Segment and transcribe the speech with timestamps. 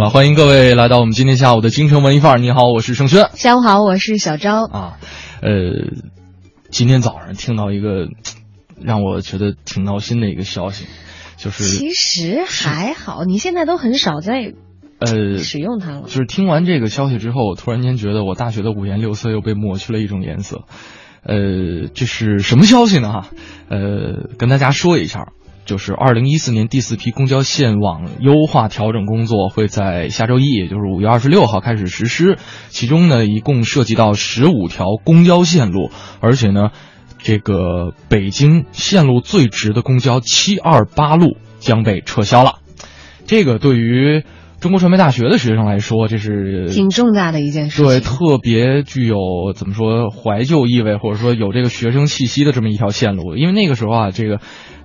[0.00, 2.38] 好，欢迎各位来到我们今天下午的京城文艺范儿。
[2.38, 3.28] 你好，我是盛轩。
[3.34, 4.64] 下午好，我是小昭。
[4.64, 4.96] 啊，
[5.42, 5.50] 呃，
[6.70, 8.08] 今天早上听到一个
[8.80, 10.86] 让我觉得挺闹心的一个消息，
[11.36, 14.54] 就是其实还好，你现在都很少在
[15.00, 16.04] 呃使用它了。
[16.06, 20.62] 就是听完这个消息之后，我突然间觉得我大学的五颜六色又被抹去了一种颜色。
[21.22, 23.12] 呃，这是什么消息呢？
[23.12, 23.28] 哈，
[23.68, 25.32] 呃，跟大家说一下。
[25.70, 32.38] 就是二零一四年第四批公交线网优化调整工作会在下周一，也就是五月二十六号开始实施。
[32.70, 36.70] 其中呢，一共涉及到十五条公交线路，而且呢，
[37.18, 42.54] 这个北京线路最直的公交七二八路将被撤销了。
[43.26, 44.24] 这个对于
[44.58, 47.80] 中国传媒大学的学生来说，这是挺重大的一件事。
[47.80, 53.36] 对，特别具有怎么说怀旧意味，或者说有这个学生气息的这么一条线路。
[53.36, 54.40] 因为那个时候啊，这个。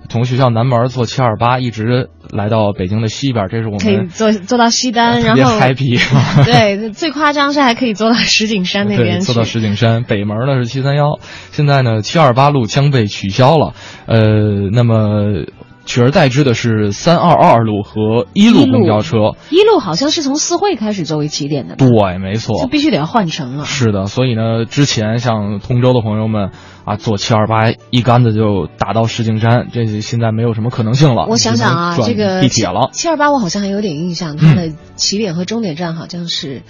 [0.08, 6.00] 从学校南门坐七二八一直来到北京的西边，这是我们可以坐坐到西单，然后 happy。
[6.44, 11.18] 对，最夸张是还可以坐到石景山那边坐到石景山北门呢是七三幺，
[11.50, 13.74] 现在呢七二八路将被取消了，
[14.06, 15.44] 呃，那么。
[15.86, 19.36] 取而代之的是三二二路和一路公交车。
[19.50, 21.76] 一路好像是从四惠开始作为起点的。
[21.76, 22.60] 对，没错。
[22.60, 23.64] 就必须得要换乘了。
[23.64, 26.50] 是的，所以呢，之前像通州的朋友们
[26.84, 31.26] 啊，坐七二八一杆子就打到石景山，这现在没有什么可能性了。
[31.28, 32.90] 我想想啊，这个地铁了。
[32.92, 36.62] 七二八我好像还有点印象，它的起点和终点站好像是，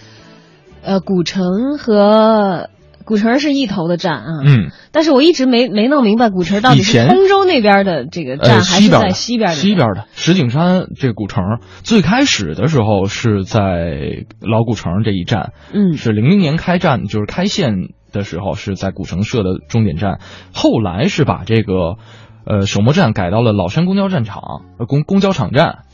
[0.82, 2.68] 呃，古城和。
[3.06, 9.54] 古城是一头的站啊，嗯，但是我一直没没弄明白古城到底是通州那边的这个站还是在西边的。
[9.54, 20.18] 西边的石景山这个古城最开始的时候是在老古城这一站，嗯，是零零年开站，就是开线的时候是在古城设的终点站，
[20.52, 21.96] 后来是把这个
[22.44, 24.42] 呃首末站改到了老山公交站场
[24.78, 25.84] 呃公公交场站。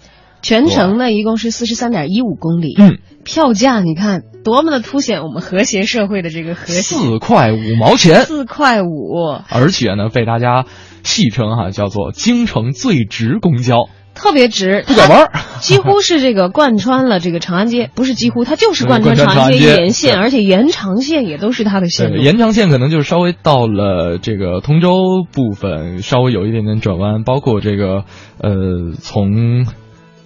[0.43, 2.75] 全程呢，一共是四十三点一五公里。
[2.79, 6.83] 嗯，票价你看多么的凸显我们和谐社会的这个和谐。
[6.83, 8.25] 四块五毛钱。
[8.25, 9.15] 四块五。
[9.49, 10.67] 而且呢，被大家
[11.05, 22.21] 戏称哈叫做京城最值公交，特别值，不拐弯，几乎是这个贯穿了这个长安街，不是几乎，它就是贯穿长安街沿线，而且延长线也都是它的线路。
[22.21, 24.91] 延长线可能就是稍微到了这个通州
[25.33, 28.05] 部分，稍微有一点点转弯，包括这个
[28.41, 29.67] 呃从。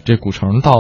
[0.06, 0.72] 这古城到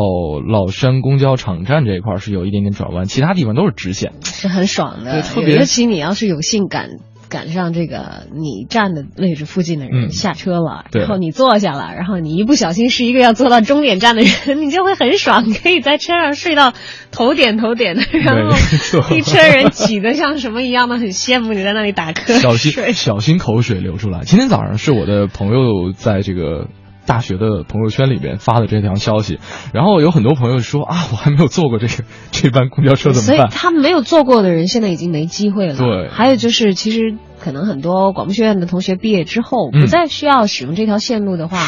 [0.48, 5.20] 老山公交场站这一块是有一点点转弯，其他地方都是直线，是很爽的。
[5.20, 6.90] 特别尤其你要是有幸赶
[7.28, 16.72] 赶上这个你站的位置附近的人下车了，然后你坐下了，然后你一不小心是一个要坐到终点站的人， 你就会很爽，可以在车上睡到
[17.10, 18.56] 头点头点的，然后
[19.12, 24.20] 一车人挤得像什么一样的，很羡慕你在那里打瞌小心小心口水流出来。
[24.22, 26.68] 今天早上是我的朋友在这个。
[27.06, 29.38] 大学的朋友圈里边发的这条消息，
[29.72, 33.48] 然后有很多朋友说啊，我还没有坐过这个 这班公交车怎么办？
[33.50, 35.76] 所以他们没有坐过的人现在已经没机会了。
[35.76, 41.58] 对，还有就是其实可能很多广播学院的同学毕业之后不再需要使用这条线路的话，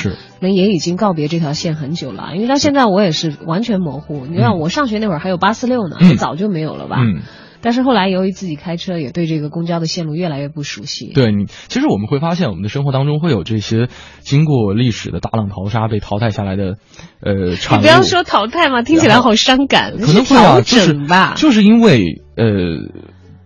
[0.41, 2.33] 那也已经告别这条线很久了。
[2.35, 4.27] 因为到现在我也是完全模糊。
[4.27, 6.97] 你看我上学那会儿还有八四六呢，早就没有了吧？
[7.01, 7.23] 嗯。
[7.61, 11.13] 但是后来由于自己开车，也对这个公交的线路越来越不熟悉。
[11.13, 13.89] 对你，其实我们会发现，我们的生活当中会有这些
[14.21, 16.77] 经过历史的大浪淘沙被淘汰下来的，
[17.21, 17.83] 呃，产物。
[17.83, 19.97] 你不要说淘汰嘛，听起来好伤感。
[19.99, 22.47] 可能会啊，就是吧，就是因为呃，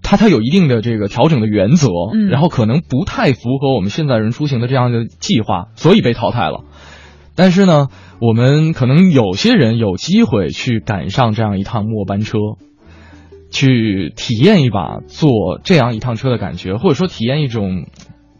[0.03, 1.89] 它它有一定的这个调整的原则，
[2.31, 6.65] 然后可能不太符合我们现在人出行的这样的计划，所以被淘汰了。
[7.35, 7.89] 但是呢，
[8.21, 12.37] 我们可能有些人有机会去赶上这样一趟末班车。
[13.53, 17.87] 去体验一把坐这样一趟车的感觉，或者说体验一种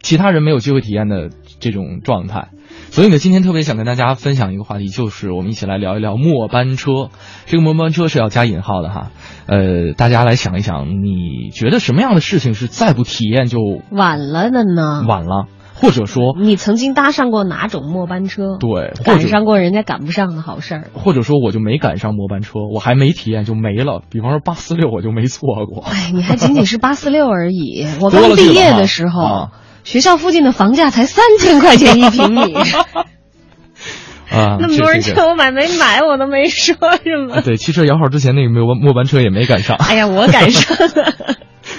[0.01, 1.29] 其他人没有机会体验的
[1.61, 2.49] 这种状态。
[2.89, 7.09] 所以呢，今天特别想跟大家分享一个话题，就是我们一起来聊一聊末班车。
[7.45, 9.11] 这个末班车是要加引号的哈。
[9.45, 13.59] 呃，大家来想一想，你觉得什么样的事情是再不体验就
[13.91, 15.05] 晚了的呢？
[15.07, 15.47] 晚了。
[15.75, 18.57] 或者说，你曾经搭上过哪种末班车？
[18.59, 20.87] 对，赶上过人家赶不上的好事儿。
[20.93, 24.01] 或者说，我就没赶上末班车，我还没体验就没了。
[24.09, 25.83] 比方说八四六，我就没错过。
[25.83, 27.85] 哎，你还仅仅是八四六而已。
[27.99, 29.49] 我刚毕业的时候，
[29.83, 32.53] 学校附近的房价才三千块钱一平米。
[34.31, 37.41] 啊， 那么多人劝我买没买，我都没说什么。
[37.41, 39.75] 对，汽车摇号之前那个末末班车也没赶上。
[39.77, 41.13] 哎呀，我赶上了。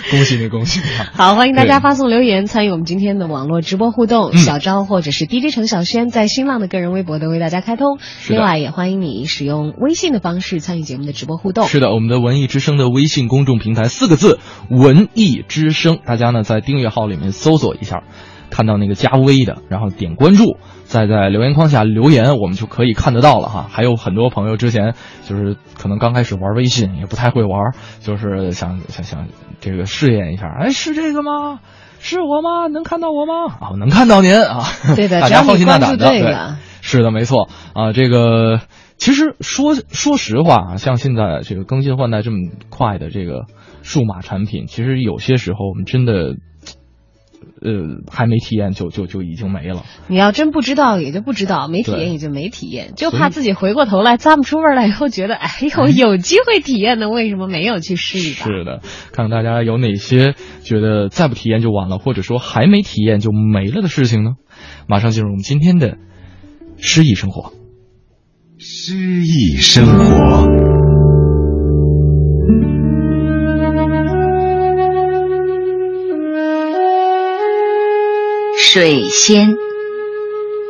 [0.11, 0.87] 恭喜你，恭喜你！
[1.17, 4.37] 好，欢迎大家发送留言参与我们今天的网络直播互动。
[4.37, 7.99] 小昭或者是 DJ 陈小轩在新浪的个人微博都为大家开通。
[8.29, 11.67] 另外，也欢迎你使用微信的方式参与节目的直播互动。
[11.67, 18.03] 是的，我们的文艺之声的微信公众平台四个字“文艺之声”，大家呢在订阅号里面搜索一下。
[18.51, 23.67] 看到那个加微的，然后点关注，再在留言框下留言，我们就可以看得到了哈。
[23.69, 24.95] 还有很多朋友之前
[25.25, 29.27] 就是可能刚开始玩微信也不太会玩，就是想想想
[29.61, 31.61] 这个试验一下，哎，是这个吗？
[31.99, 32.69] 是我吗？
[32.69, 33.53] 能看到我吗？
[33.61, 34.63] 啊，能看到您啊。
[34.95, 36.09] 对的， 大家放心大胆的。
[36.09, 36.37] 对，
[36.81, 37.93] 是的，没错啊。
[37.93, 38.61] 这个
[38.99, 42.37] 其实说说实话啊，像现在这个更新换代这么
[42.69, 43.47] 快的这个
[43.83, 46.37] 数码产品，其实有些时候我们真的。
[47.65, 49.85] 呃，还没体验就就就已经没了。
[50.07, 52.93] 你要真不知道，也就不知道；没体验也就没体验。
[52.95, 58.45] 就怕自己回过头来咂不出味来，以后觉得哎呦，有机会体验的，为什么没有去试一把？
[58.45, 58.81] 是的，
[59.13, 64.33] 看看大家有哪些觉得再不体验就晚了，或者说还没体验就没了的事情呢？
[64.87, 65.97] 马上进入我们今天的
[66.77, 67.53] 诗意生活。
[68.59, 70.84] 诗意生活。
[78.75, 79.57] 水仙，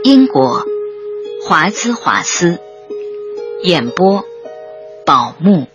[0.03, 0.63] 英国，
[1.43, 2.61] 华兹华斯，
[3.63, 4.27] 演播，
[5.07, 5.67] 宝木。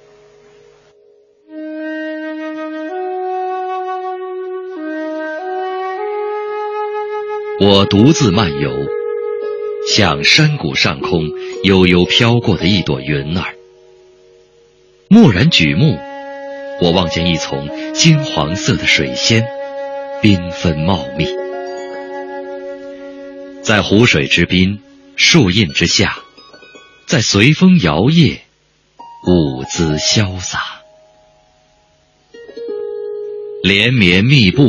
[7.60, 8.74] 我独自漫游，
[9.88, 11.32] 像山谷上空
[11.64, 13.56] 悠悠飘过的一朵云儿。
[15.10, 15.98] 蓦然举目，
[16.80, 19.48] 我望见一丛金黄色的水仙，
[20.22, 21.39] 缤纷茂密。
[23.70, 24.80] 在湖水之滨，
[25.16, 26.18] 树荫之下，
[27.06, 28.40] 在随风摇曳，
[29.28, 30.60] 舞姿潇洒，
[33.62, 34.64] 连绵密布，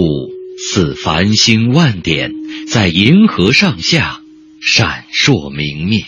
[0.59, 2.31] 似繁星万点，
[2.71, 4.21] 在银河上下
[4.61, 6.05] 闪烁明灭。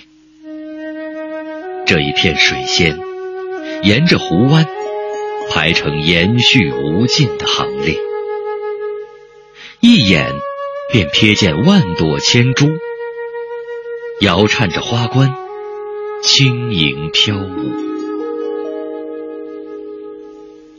[1.86, 2.98] 这一片水仙，
[3.84, 4.66] 沿着湖湾
[5.50, 7.96] 排成延续无尽的行列，
[9.80, 10.30] 一眼。
[10.92, 12.68] 便瞥见万朵千株，
[14.20, 15.34] 摇颤着花冠，
[16.22, 17.72] 轻盈飘舞。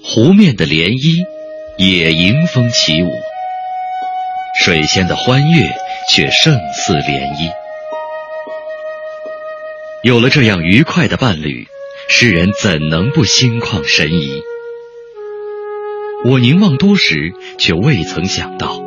[0.04, 1.26] 湖面的涟漪
[1.80, 3.10] 也迎风起舞，
[4.64, 5.68] 水仙的欢悦
[6.12, 7.52] 却胜似涟漪。
[10.04, 11.66] 有了这样愉快的伴侣，
[12.08, 14.44] 诗人怎能不心旷神怡？
[16.26, 18.83] 我凝望多时，却未曾想到。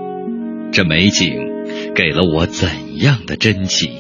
[0.77, 1.33] 这美景
[1.95, 3.93] 给了我怎样的真奇？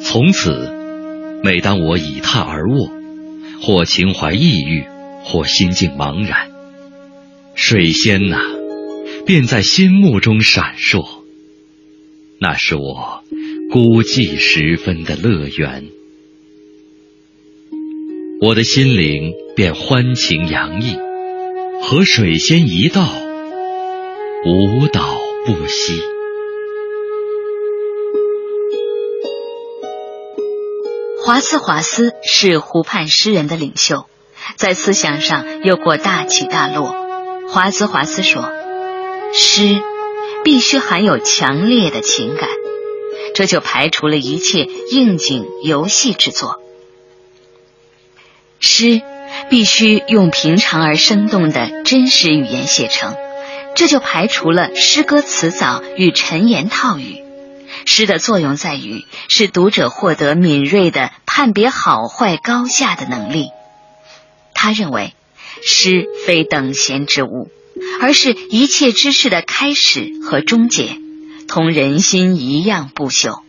[0.00, 0.68] 从此，
[1.44, 2.90] 每当我倚榻而卧，
[3.60, 4.82] 或情怀抑郁，
[5.22, 6.50] 或心境茫然，
[7.54, 8.40] 水仙呐，
[9.24, 11.06] 便在心目中闪烁。
[12.40, 13.22] 那是我
[13.70, 15.84] 孤寂时分的乐园，
[18.40, 20.96] 我的心灵便欢情洋溢，
[21.80, 23.08] 和水仙一道。
[24.44, 25.00] 舞蹈
[25.46, 26.02] 不息。
[31.24, 34.06] 华兹华斯是湖畔诗人的领袖，
[34.56, 36.92] 在思想上有过大起大落。
[37.50, 38.50] 华兹华斯说
[39.32, 39.80] ：“诗
[40.42, 42.48] 必须含有强烈的情感，
[43.36, 46.60] 这就排除了一切应景游戏之作。
[48.58, 49.02] 诗
[49.48, 53.14] 必须用平常而生动的真实语言写成。”
[53.82, 57.24] 这就排除了诗歌词藻与陈言套语。
[57.84, 63.48] 诗的作用在于使读者获得敏锐的判别好坏高下的能力。
[64.54, 65.14] 他认为，
[65.64, 67.50] 诗非等闲之物，
[68.00, 70.96] 而是一切知识的开始和终结，
[71.48, 73.40] 同人心一样不朽。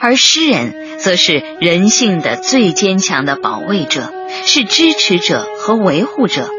[0.00, 4.10] 而诗人则是人性的最坚强的保卫者，
[4.46, 6.50] 是支持者和维护者。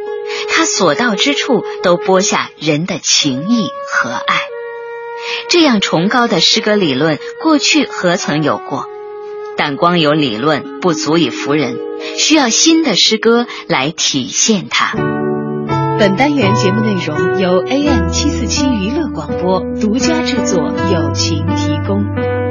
[0.49, 4.41] 他所到之处都播下人的情谊和爱，
[5.49, 8.85] 这样崇高的诗歌理论过去何曾有过？
[9.55, 11.77] 但光有理论不足以服人，
[12.17, 14.95] 需要新的诗歌来体现它。
[15.99, 22.46] 本单元节目内容由 AM 七四七娱乐广播独家制作，友情提供。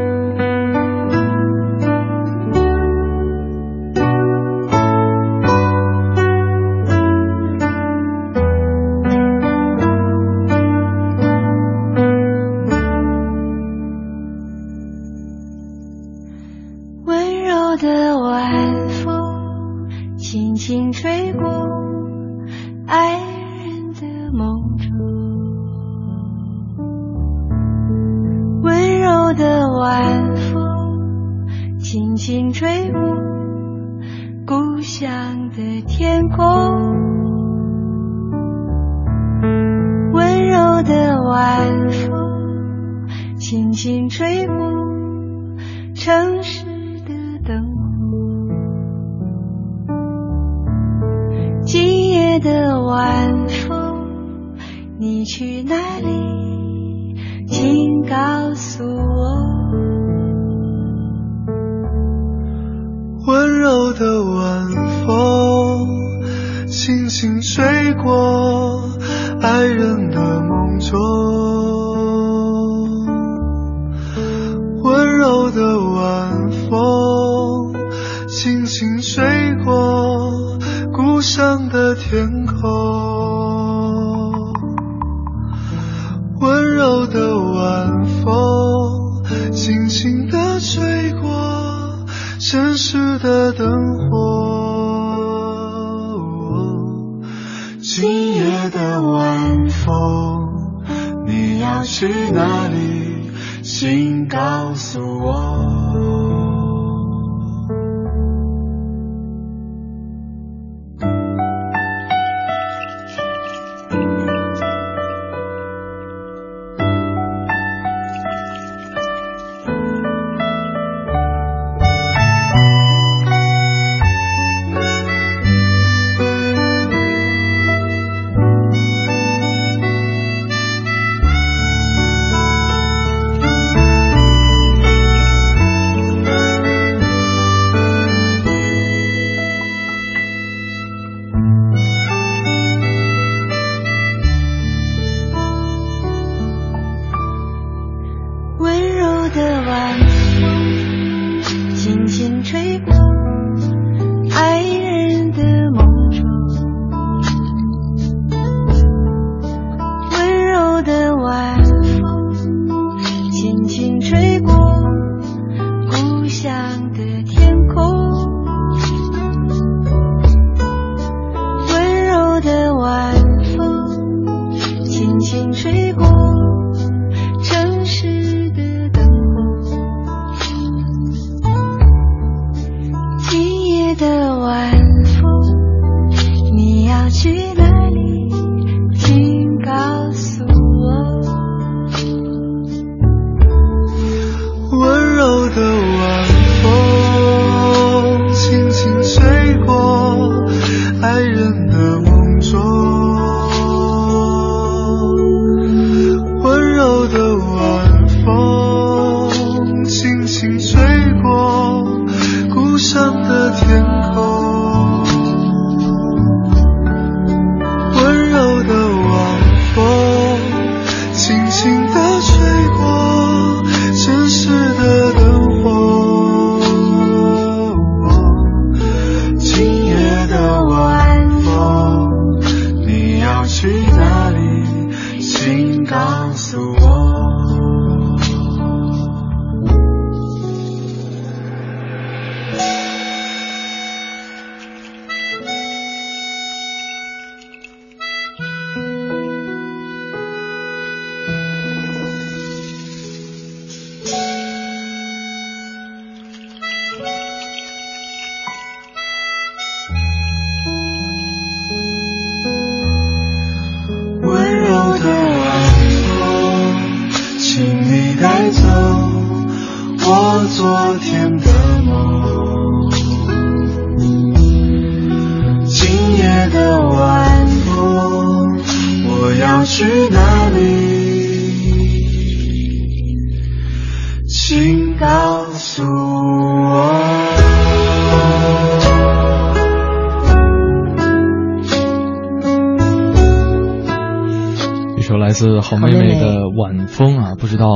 [295.60, 297.68] 好妹妹的晚风啊，不知道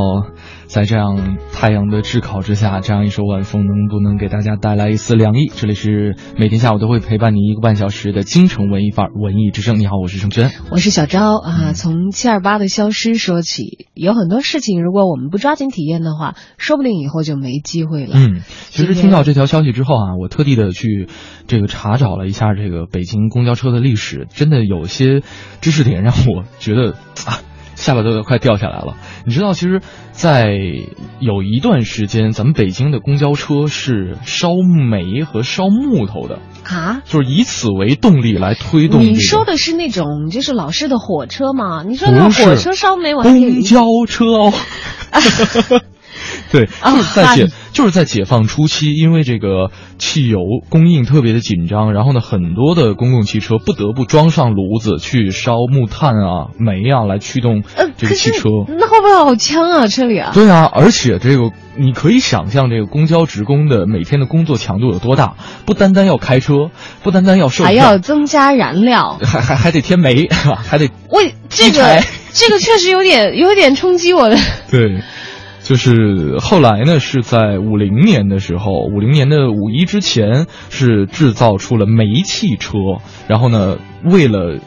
[0.67, 5.50] 在这样太阳的炙烤之下，这样一首晚风能不能给大家带来一丝凉意？
[5.55, 9.79] 这里是每天下午都会陪伴你一个半小时的京城文艺范儿文艺之声。
[9.79, 11.73] 你好，我是盛轩，我是小昭啊。
[11.75, 18.12] 从七二八的消失说起，有很多事情，如果我们不抓紧体验的话，说不定以后就没机会了。
[18.14, 18.40] 嗯，
[18.71, 21.09] 其实听到这条消息之后啊，我特地的去
[21.47, 25.21] 这个查找了一下这个北京公交车的历史，真的有些
[25.61, 26.93] 知识点让我觉得
[27.26, 27.43] 啊。
[27.80, 28.96] 下巴都快掉下来了。
[29.25, 29.80] 你知道，其实，
[30.12, 30.54] 在
[31.18, 34.50] 有一段时间，咱们北京的公交车是烧
[34.90, 39.00] 煤和烧木头的啊，就是以此为动力来推动。
[39.00, 41.82] 你说的是那种就是老式的火车吗？
[41.87, 44.52] 你说那火车烧煤，我公交车哦。
[46.50, 57.62] 对，就是在解，就是在解放初期，因为这个汽油供应特别的紧张，然后呢，很多的公共汽车不得不装上炉子去烧木炭啊、煤啊来驱动
[57.97, 58.49] 这个汽车。
[58.66, 59.87] 那会不会好呛啊？
[59.87, 60.33] 车里啊？
[60.35, 65.35] 对啊，而且这个你可以想象，这个公交职工的每天的工作强度有多大？
[65.66, 66.71] 不单单要开车，
[67.04, 72.02] 不单单要售，还要增加燃料，还还还得添煤，还得为这个
[72.33, 74.37] 这个确实有点有点冲击我的。
[74.69, 75.00] 对。
[75.62, 82.79] 就是后来呢，是在五零年的时候，五零年的五一之前是制造出了煤气车，
[83.29, 84.59] 然后呢，为了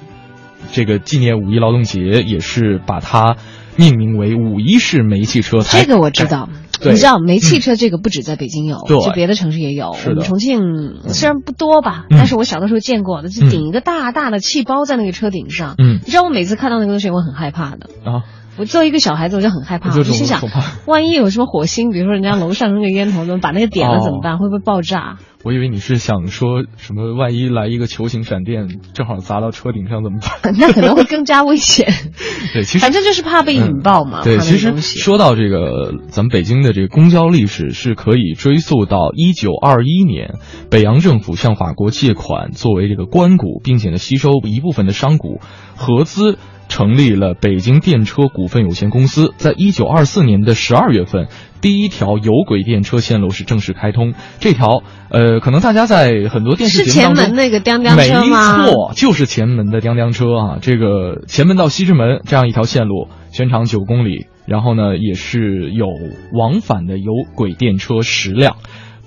[0.71, 3.35] 这个纪念五一劳动节，也是把它
[3.75, 5.61] 命名为五一式煤气车。
[5.61, 6.47] 这个我知道，
[6.79, 9.89] 你知道煤气车这个不止在北京有，就别的城市也有。
[9.89, 10.61] 我们重庆
[11.07, 15.75] 虽然不多吧，但是我小的时候见过的，就顶一个大大的气包在那个车顶上。
[15.79, 18.23] 嗯，你知道我每次看到那个东西，我很害怕的啊。
[18.57, 19.89] 我作为一个小孩子，我就很害怕。
[19.89, 20.41] 我就心想，
[20.85, 24.37] 万一有什么火星，比如说人家楼上扔个烟头，怎么把那个点了怎么办？
[24.37, 25.17] 会不会爆炸？
[25.43, 30.53] 我以为你是想说什么，万一来一个球形闪电，正好砸到车顶上怎么办？
[30.57, 31.91] 那可能会更加危险。
[32.53, 34.23] 对，其实反正就是怕被引爆嘛。
[34.23, 40.35] 对，其实说到这个，咱们北京的这个公交历史是可以追溯到一九二一年，
[40.69, 45.41] 北洋政府向法国借款作为这个官股，并且呢吸收一部分的商股，
[45.75, 46.37] 合资。
[46.73, 51.27] 成立了北京电车股份有限公司，在一九二四年的十二月份，
[51.61, 54.15] 第一条有轨电车线路是正式开通。
[54.39, 60.57] 这条，呃，可能大家在很多电视节目当中，那个叮叮车没错，就是前门的叮叮车啊。
[60.61, 65.85] 这个前门到西直门这样一条线路，全长九公里，然后呢，也是有
[66.33, 68.55] 往返的有轨电车十辆。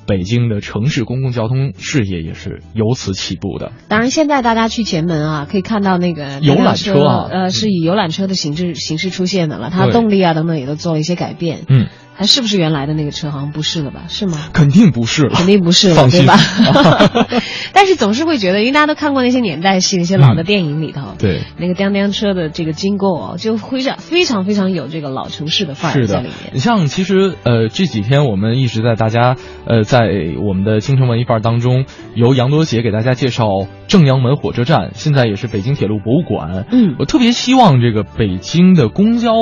[0.07, 3.73] 北京的城市公共交通事业也是由此起步的。
[3.89, 9.71] 当然，现在大家去前门啊，可以看到那个游览车啊，呃，是以游览车的形式形式出现的了。
[9.71, 11.65] 它动力啊等等也都做了一些改变。
[11.69, 11.89] 嗯。
[12.17, 13.31] 还是不是原来的那个车？
[13.31, 14.05] 好像不是了吧？
[14.09, 14.49] 是吗？
[14.53, 16.37] 肯定不是了，肯定不是了，对吧？
[17.73, 26.53] 但是总是会觉得，因为大家都看过那些年代戏、那些老的电影里头，对那个当当车的这个经过，就非常非常非常有这个老城市的范儿在里面。
[26.55, 30.09] 你像其实呃这几天我们一直在大家呃在
[30.43, 33.47] 我们的京城文艺范儿当中，由杨多杰给大家介绍
[33.89, 36.67] 正阳门火车站，现在也是北京铁路博物馆。
[36.71, 39.33] 嗯，我特别希望这个北京的公交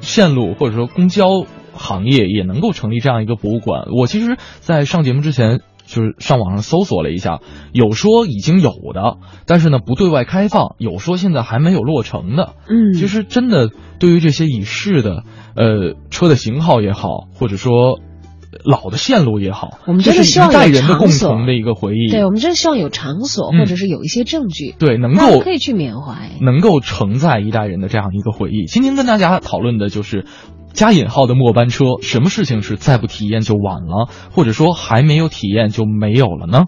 [0.00, 1.46] 线路或者说公交。
[1.78, 3.86] 行业也能够成立这样一个博物馆。
[3.96, 7.40] 我其实，在上节目之前，就是上网上搜索了一下，
[7.72, 12.54] 有说已经有的，但是呢不对外开放；有说现在还没有落成的。
[12.68, 15.22] 嗯，其实真的对于这些已逝的，
[15.56, 18.00] 呃，车的型号也好，或者说
[18.64, 22.10] 老的线路也好，我们真的希望一代人的共同的一个回忆。
[22.10, 28.66] 对，我们真的希望有场所，或者是有一些证据，对，能够可以去缅怀，能够承载一代人的这样一个回忆。
[28.66, 30.26] 今天跟大家讨论的就是。
[30.72, 36.64] 加引号的末班车，什么事情是再不体验就晚了，或者说还没有体验就没有了呢？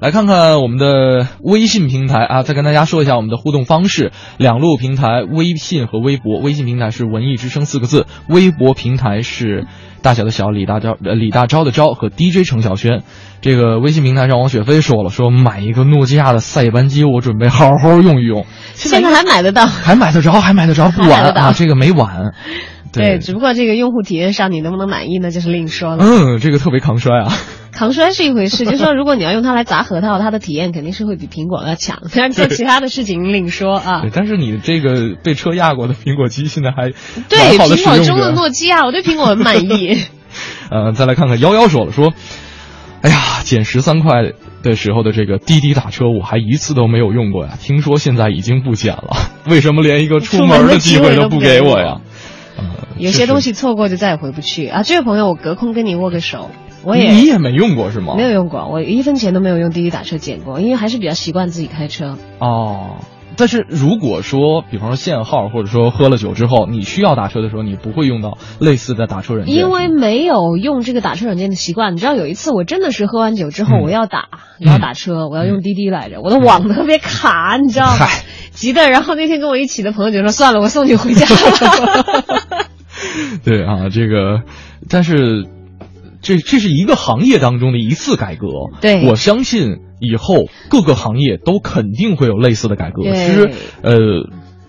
[0.00, 6.40] 来看看我们的微信平台啊，再跟大家说一下我们的互动方式：两路平台，微信和微博。
[6.40, 9.66] 微信平台是文艺之声四个字，微博平台是
[10.02, 13.02] 大小的小李大钊呃李大钊的钊和 DJ 程晓轩。
[13.40, 18.46] 这个微信平台上，王雪飞说了，说买一个诺基亚的塞班机，我准备好好用一用。
[18.74, 19.66] 现在还买得到？
[19.66, 20.32] 还买得着？
[20.32, 20.90] 还买得着？
[20.90, 22.34] 不晚啊，这个没晚。
[22.94, 25.30] 对，只不过这个用户体验上你能不能满意呢？
[25.30, 26.04] 就是另说了。
[26.04, 27.32] 嗯，这个特别抗摔啊。
[27.74, 32.02] 抗摔是一回事，就是说如果你要用它来砸核桃，它的体验肯定是会比苹果要强。
[32.14, 34.02] 但是做其他的事情另说啊。
[34.02, 36.90] 对，但是你这个被车压过的苹果机现在还
[37.28, 39.98] 对苹果中的诺基亚，我对苹果很满意。
[40.70, 42.12] 呃，再来看看幺幺说了说，
[43.02, 44.22] 哎呀，减十三块
[44.62, 47.58] 的时候的这个滴滴打车，我还一次都没有用过呀。
[47.60, 49.16] 听说现在已经不减了，
[49.48, 52.00] 为什么连一个出门的机会都不给我呀？
[52.98, 54.82] 有些东西错过就再也回不去啊！
[54.82, 56.50] 这位朋友，我隔空跟你握个手。
[56.84, 58.14] 我也你也没用过是吗？
[58.14, 62.18] 没有用过，我一分钱都没有用滴滴打车捡过，因为还是比较习惯自己开车。
[62.38, 62.96] 哦，
[63.38, 69.56] 但是如果说，比方说限号，或者说喝了酒之后，你需要打车的时候，你不会用到类似的打车软件。
[69.56, 71.94] 因为没有用这个打车软件的习惯。
[71.94, 74.28] 你知道有一次我真的是喝完酒之后，我要打，
[74.60, 78.06] 我要打车，我要用滴滴来着，我的网特别卡，你知道吗？
[78.54, 78.88] 急的。
[78.90, 81.26] 然后那天跟我一起的朋友就说：“算了，我送你回家。
[83.44, 84.42] ”对啊，这个，
[84.88, 85.46] 但是，
[86.22, 88.46] 这这是一个行业当中的一次改革。
[88.80, 93.02] 对，我相信以后各个行业都肯定会有类似的改革。
[93.02, 93.50] 其实，
[93.82, 93.94] 呃，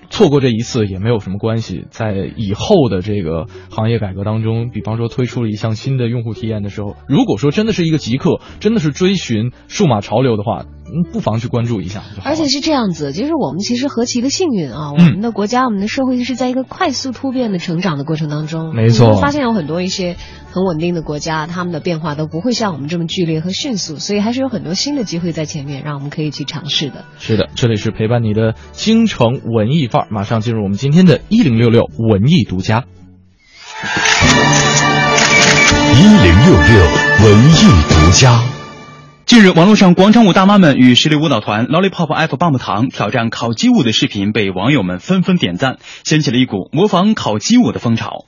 [0.10, 10.68] 错过这一次也没有什么关系，在以后的这个行业改革当中，比方说推出了一项新的用户体验的时候，如果说真的是一个极客，真的是追寻数码潮流的话，嗯，
[11.12, 12.04] 不妨去关注一下。
[12.24, 14.92] 而且是这样子，就是我们其实何其的幸运啊！
[14.92, 18.74] 我们的国家、我们的社会是在一个快速突变的成长的过程当中。
[18.76, 20.16] 没错，发现有很多一些
[20.52, 27.06] 很稳定的国家，他们的变化都不会像我们这么剧烈和迅速，所以还是有很多新的机会在前面，让我们可以去尝试的。
[27.18, 32.86] 是的，这里是陪伴你的京城文艺范儿，马上进入我们今天的一零六六文艺独家。
[35.94, 36.86] 一零六六
[37.26, 37.56] 文艺
[37.90, 38.55] 独家。
[39.26, 48.26] 近日，网络上广场舞大妈们与实力舞蹈团 Lollipop F 棒棒糖挑战烤鸡舞的视频被网友们纷纷点赞，掀起了一股模仿烤鸡舞的风潮。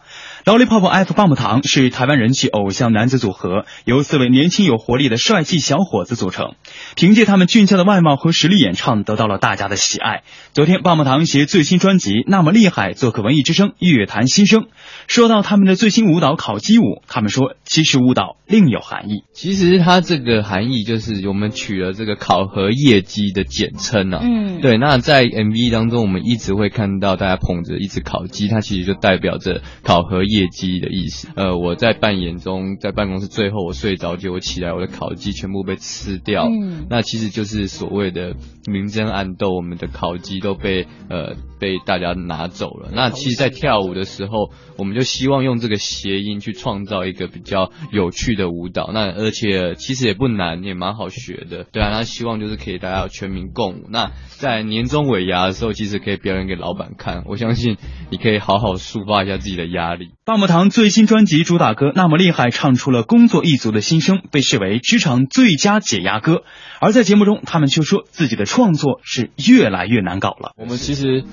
[0.47, 6.53] Lollipop F 棒棒糖是台湾人气偶像男子组合，由四位年轻有活力的帅气小伙子组成。
[6.95, 10.23] 凭借他们俊俏的外貌和实力演唱，得到了大家的喜爱。
[10.53, 14.67] 昨天，棒棒糖携最新专辑《那么厉害》做客文艺之声乐坛新生。
[15.07, 19.25] 说到他们的最新舞蹈烤鸡舞，他们说其实舞蹈另有含义。
[19.33, 24.21] 其实它这个含义就是我们取了这个考核业绩的简称啊。
[24.23, 24.77] 嗯，对。
[24.77, 30.36] 那在 MV 当中，我们一直会看到大家捧着一只烤鸡，它其实就代表着考核业。
[30.37, 31.29] 业绩的意思。
[31.35, 36.47] 呃，我在扮演中，在办公室最后我睡着，结果起来我的烤鸡全部被吃掉。
[36.47, 38.35] 嗯，那其实就是所谓的
[38.67, 42.91] 明争暗斗，我们的烤鸡都被呃被大家拿走了。
[42.93, 48.91] 那其实，在跳舞的时候，我们就希望用这个谐音去创造一个比较有趣的舞蹈。
[48.93, 51.65] 那而且其实也不难，也蛮好学的。
[51.71, 53.87] 对啊，那希望就是可以大家全民共舞。
[53.89, 57.23] 那在年终尾牙的时候，其实可以表演给老板看。
[57.25, 57.77] 我相信
[58.11, 60.09] 你可以好好抒发一下自己的压力。
[60.27, 66.41] 棒棒糖最新专辑主打歌《那么厉害》唱出了工作一族的心声，被视为职场最佳解压歌。
[66.81, 70.51] 而在节目中，他们却说自己的创作是越来越难搞了。
[70.57, 71.23] 我们其实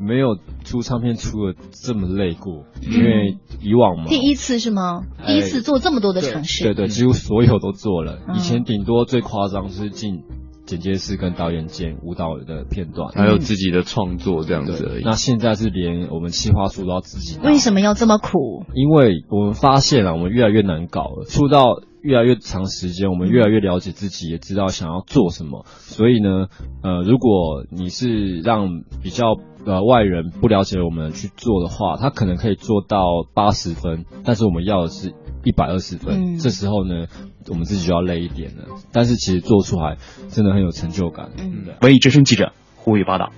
[0.00, 5.02] 没有出唱片出的这么累过，因为以往嘛，第一次是吗？
[5.26, 8.20] 第一次做这么多的尝试，对对，几乎所有都做了。
[8.34, 10.22] 以前顶多最夸张是进。
[10.70, 15.02] 剪接师跟导演剪舞蹈的片段，还有自己的创作这样子而已。
[15.02, 17.40] 那现在是连我们企划书都要自己。
[17.42, 18.64] 为什么要这么苦？
[18.74, 21.24] 因为我们发现啊，我们越来越难搞了。
[21.28, 21.64] 出道
[22.02, 25.64] 越来越长时间，我们越来越了解自己，也知道想要做什么。
[25.66, 26.46] 所以呢，
[26.82, 29.36] 呃，如果你是让比较
[29.66, 36.38] 呃外人不了解我们去做的话，他可能可以做到八十分，但是我们要的是一百二十分。
[36.38, 37.06] 这时候呢？
[37.48, 39.96] 我们自己就要累一点了，但是其实做出来
[40.28, 41.30] 真的很有成就感。
[41.38, 43.32] 嗯，文艺之声记者胡宇报道。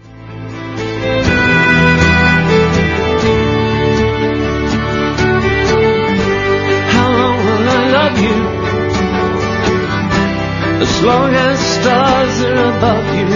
[10.83, 13.31] as long as stars are above you.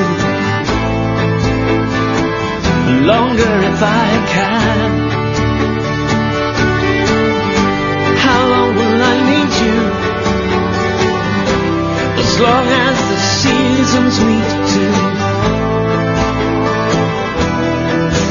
[3.12, 4.90] Longer if I can.
[8.26, 9.78] How long will I need you?
[12.24, 14.84] As long as the seasons meet to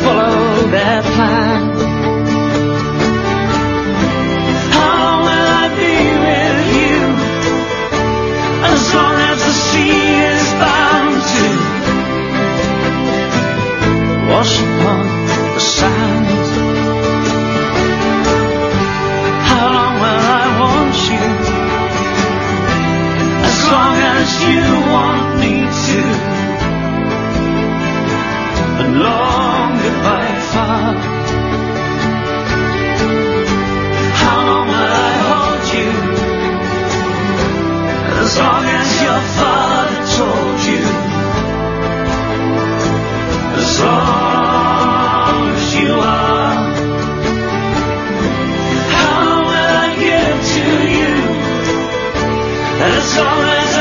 [0.04, 1.75] follow their plan.
[14.36, 15.04] Wash upon
[15.56, 16.28] the sand.
[19.50, 21.26] How long will I want you?
[23.50, 26.02] As long as you want me to.
[28.82, 30.94] And long goodbye far.
[34.22, 35.92] How long will I hold you?
[38.24, 40.85] As long as your father told you.
[43.68, 46.56] As long as you are.
[49.00, 51.14] How will I give to you?
[52.94, 53.76] As long as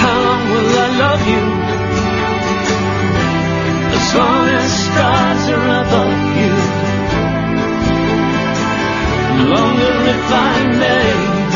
[0.00, 1.44] how long will I love you?
[3.98, 5.79] As long as stars are
[9.48, 11.40] Longer if I may.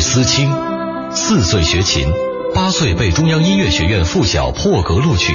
[0.00, 0.50] 思清，
[1.14, 2.08] 四岁学琴，
[2.54, 5.34] 八岁被中央音乐学院附小破格录取，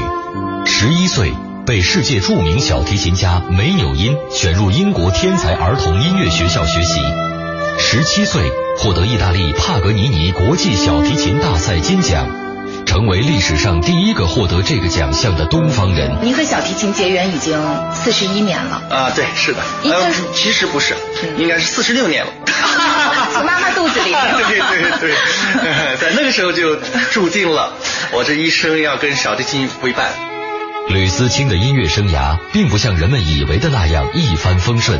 [0.65, 1.31] 十一岁
[1.65, 7.01] 被世界著名小提琴家梅纽因选入英国天才儿童音乐学校学习。
[7.79, 12.27] 十七岁获得意大利帕格尼尼国际小提琴大赛金奖，
[12.85, 16.11] 成为历史上第一个获得这个奖项的东方人。
[16.21, 17.57] 您和小提琴结缘已经
[17.93, 19.11] 四十一年了啊？
[19.15, 19.59] 对，是的。
[19.85, 20.93] 呃，其实不是，
[21.37, 22.31] 应该是四十六年了。
[23.33, 24.11] 从妈妈肚子里。
[24.11, 25.15] 对对对，
[25.97, 26.75] 在那个时候就
[27.11, 27.73] 注定了
[28.11, 30.09] 我这一生要跟小提琴为伴。
[30.89, 34.99] 吕思清的音乐生涯并不像人们以为的那样一帆风顺，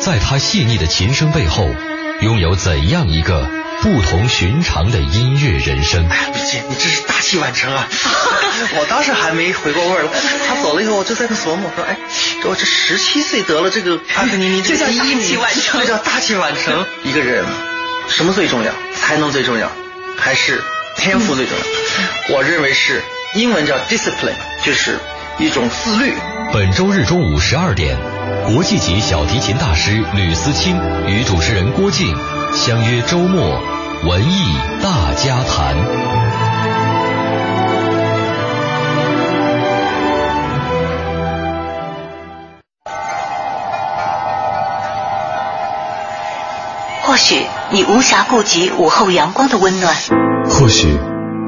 [0.00, 1.68] 在他细腻的琴声背后。
[2.20, 3.48] 拥有怎样一个
[3.80, 6.06] 不同寻常的音乐人生？
[6.10, 7.88] 哎，毕竟你这是大器晚成啊！
[8.78, 10.06] 我当时还没回过味儿，
[10.46, 11.96] 他走了以后，我就在那琢磨说：“哎，
[12.44, 15.38] 我这十七岁得了这个帕克尼尼这 个第一名，
[15.72, 16.84] 这叫大器晚成。
[17.04, 17.42] 一个人
[18.08, 18.70] 什么最重要？
[19.00, 19.72] 才能最重要，
[20.18, 20.62] 还是
[20.98, 22.36] 天赋最重要？
[22.36, 24.98] 我认为是英文叫 discipline，就是
[25.38, 26.12] 一种自律。
[26.52, 27.96] 本周日中午十二点，
[28.52, 32.12] 国际级小提琴大师吕思清与主持人郭靖
[32.52, 33.62] 相约周末
[34.04, 35.76] 文艺大家谈。
[47.04, 49.94] 或许你无暇顾及午后阳光的温暖，
[50.48, 50.98] 或许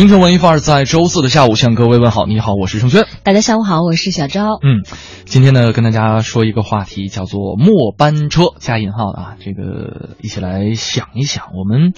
[0.00, 3.04] 京城文艺范儿在周四的下午向各位问好，你好，我是盛轩。
[3.22, 4.58] 大家下午好，我是小昭。
[4.62, 4.80] 嗯，
[5.26, 11.92] 今天呢，跟大家说一个话题，叫做末班车加引号的啊，这个一起来想一想，我们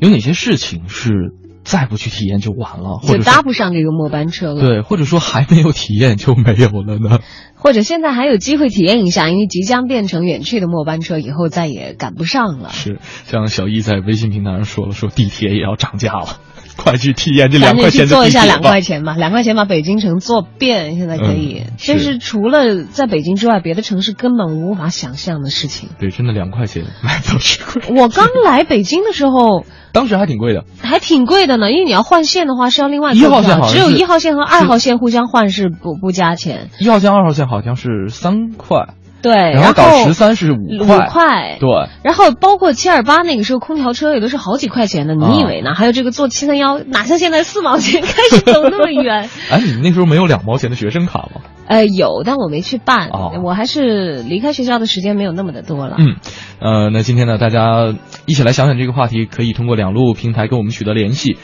[0.00, 4.60] 有哪些事情是再不去体验就晚了，或者搭不上这个末班车了？
[4.60, 7.20] 对，或者说还没有体验就没有了呢？
[7.54, 12.70] 或者现在还有机会体验一下，因为即将变成远去的末班车，以后再也赶不上了。
[12.70, 16.40] 是，像小易在微信平台上说了，说地铁也要涨价了。
[16.76, 21.64] 快去体验这两块钱的坐一下两块钱吧，两块钱把北京城做遍，现在可以。
[21.78, 25.88] 这是除了在北京之外，别的城市根本无法想象的事情。
[25.98, 27.96] 对，真的两块钱买不到吃亏。
[27.96, 31.70] 我刚来北京的时候， 当时还挺贵的，还挺贵的呢。
[31.70, 36.70] 因为你要换线的话是要另外一号线，只有一号线和二号线互相换是不不加钱。
[36.80, 38.94] 一号线、二号线好像是三块。
[39.24, 41.68] 对，然后到十三是五块，五块，对，
[42.02, 45.74] 然后包括七二八那个时候空调车也都是好几块钱的，你以为呢？
[45.74, 49.30] 还有这个坐七三幺，哪像现在四毛钱 开始走那么远？
[49.50, 51.40] 哎，你们那时候没有两毛钱的学生卡吗？
[51.66, 53.08] 呃，有，但我没去办，
[53.42, 55.96] 我还是离开学校的时间没有那么的多了。
[55.98, 56.16] 嗯，
[56.60, 57.94] 呃，那今天呢，大家
[58.26, 61.38] 一起来想想这个话题，可以通过两路平台跟我们取得联系。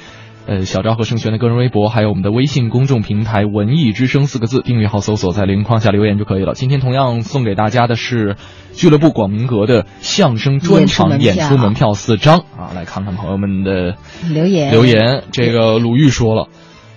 [0.47, 6.55] 呃，小昭和盛璇的个人微博，还有我们的微信公众平台“文艺之声”四个字，订阅号搜索，在留言框下留言就可以了。
[6.55, 8.37] 今天同样送给大家的是
[8.73, 13.97] 俱乐部广明阁的相声专场演出门票四张啊，来看看朋友们的
[14.29, 14.73] 留言。
[14.73, 16.49] 留言，这个鲁豫说了，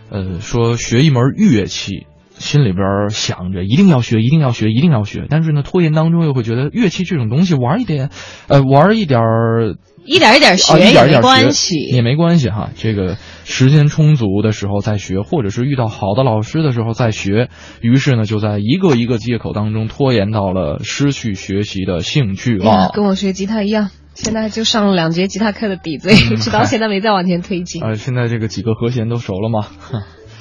[0.10, 8.10] 呃，说学一门乐器，心里边想着一定要学，一定要学，一定要学，但是呢，拖延当中又会觉得乐器这种东西玩一点，
[8.48, 9.76] 呃，玩一点儿。
[10.06, 12.70] 一点一点学也没关系，也没关系哈。
[12.76, 17.50] 这个时间充足的时候再学，或者是遇到好的老师的时候再学。
[17.82, 22.92] 于是呢，就在一个一个借口当中拖延到了失去学习的兴趣了。
[22.94, 27.84] 跟我学吉他一样，现在就上了两节吉他课的底子，一直到现在没再往前推进。
[27.84, 29.68] 啊， 现在这个几个和弦都熟了吗？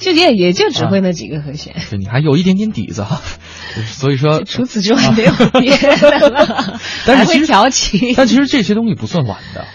[0.03, 1.75] 就也也就只会那几个和弦。
[1.97, 3.21] 你还有一点点底子哈，
[3.87, 6.79] 所以说除此之外没有别的了。
[7.07, 9.65] 但是会调琴，但其实这些东西不算晚的。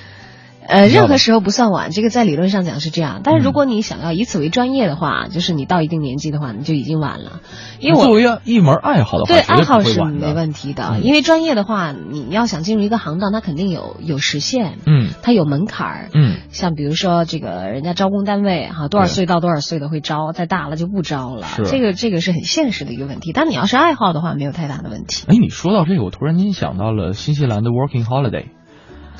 [0.68, 3.22] 呃，任何时候不算晚，这个在理论上讲是这样。
[3.24, 7.40] 但是如果你想要以此为专业的话，就是你到一定年纪的话，你就已经晚了。
[7.80, 10.98] 因为作为一门爱好的话，对爱好是没问题的。
[11.02, 16.36] 因为专业的话，你要想进入一个行当，它肯定有有时限，嗯，它有门槛儿，嗯。
[16.50, 21.46] 像比如说这个人家招工单位哈，多少岁到多少岁的会招，再大了就不招了。
[21.64, 23.32] 这个这个是很现实的一个问题。
[23.32, 25.24] 但你要是爱好的话，没有太大的问题。
[25.28, 28.46] 哎，你说到这个，我突然间想到了新西兰的 Working Holiday，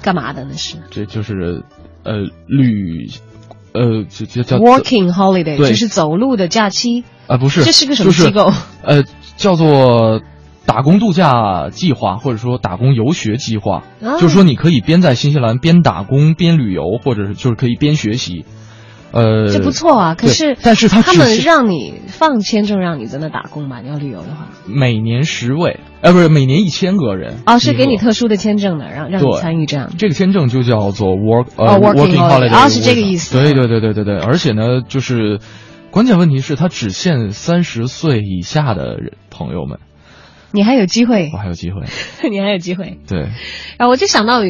[0.02, 0.76] 干嘛的那是？
[0.90, 1.62] 这就是。
[2.04, 2.14] 呃，
[2.46, 3.11] 旅，
[3.74, 8.50] 呃，就就叫 working holiday，就是走路的假期啊，不是，这是个什么机构？
[8.82, 9.02] 呃，
[9.37, 10.22] 叫做
[10.64, 18.46] 打工度假计划，或者说打工游学计划，就是说你可以边在新西兰边打工边旅游，或者是就是可以边学习。
[19.12, 20.14] 呃，这不错啊。
[20.14, 23.81] 可是，但是他他们让你放签证，让你在那打工嘛？
[23.81, 27.38] 你要旅游的话，每年十位，呃，不是每年一千个人。
[27.47, 29.90] 哦，是给你特殊的签证的，让让你参与这样。
[29.99, 33.38] 这个签证就叫做 work 呃 working holiday，哦，是这个意思。
[33.38, 35.40] 对对对对对对，而且呢，就是
[35.90, 39.79] 关键问题是，他只限三十岁以下的人朋友们。
[40.51, 41.83] 你还有机会，我还有机会，
[42.31, 42.99] 你还有机会。
[43.07, 43.21] 对，
[43.79, 44.40] 然后我就想到，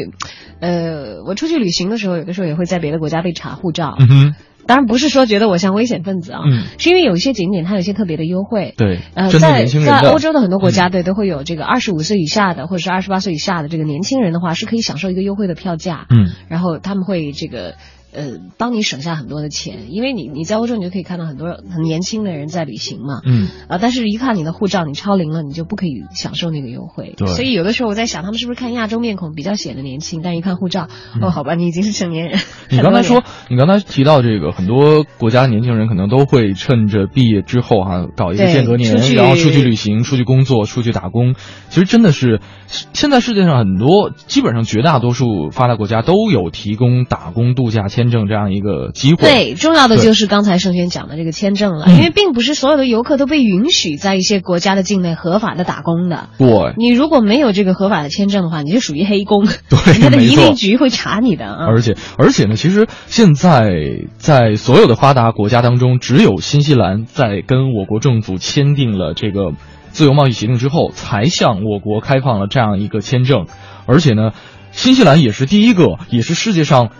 [0.61, 3.97] 呃，我出去旅行的时候，有的时候也会在别的国家被查护照。
[3.99, 4.35] 嗯哼。
[4.69, 8.75] 当然不是说觉得我像危险分子啊，嗯，是因为有一些景点它有一些特别的优惠。
[8.77, 16.07] 对，呃，在在欧洲的很多国家，对，都会有这个二十五岁以下的或者是二十八岁以下的这个年轻人的话，是可以享受一个优惠的票价。
[16.11, 17.75] 嗯，然后他们会这个。
[18.13, 23.21] 呃，帮你省下很多的钱，因为你你在欧洲，你就可以看到很多很年轻的人在旅行嘛。
[23.25, 23.49] 嗯。
[23.69, 27.15] 啊，但是一看你的护照，你超龄了，你就不可以享受那个优惠。
[27.17, 27.29] 对。
[27.29, 30.89] 所以有的时候我在想，他们是不是看亚洲面孔比较显得年轻，但一看护照，
[31.21, 32.39] 哦，好吧，你已经是成年人。
[32.71, 41.35] 你刚才说，你刚才提到这个，很多国家年轻人可能都会趁着毕业之后哈，搞一个间隔年，然后出去旅行、出去工作、出去打工。
[41.69, 48.69] 其实真的是，现在世界上很多，基本上绝大多数发达国家都有提供打工度假签证这样一个。
[48.95, 56.29] 机会对，重要的就是刚才盛轩讲的这个签证了，因为并不是所有的游客都被允许在一些国家的境内合法的打工的。
[56.39, 59.47] 对，你如果没有这个合法的签证的话，你就属于黑工。
[59.47, 61.67] 对，他的移民局会查你的啊。
[61.67, 63.71] 而且，而且呢，其实现在
[64.17, 69.53] 在所有的发达国家当中，只有新西兰在跟我国政府签订了这个
[69.91, 73.47] 自由贸易协定之后，才向我国开放了这样一个签证。
[73.87, 74.33] 而且呢，
[74.73, 76.91] 新西兰也是第一个，也是世界上。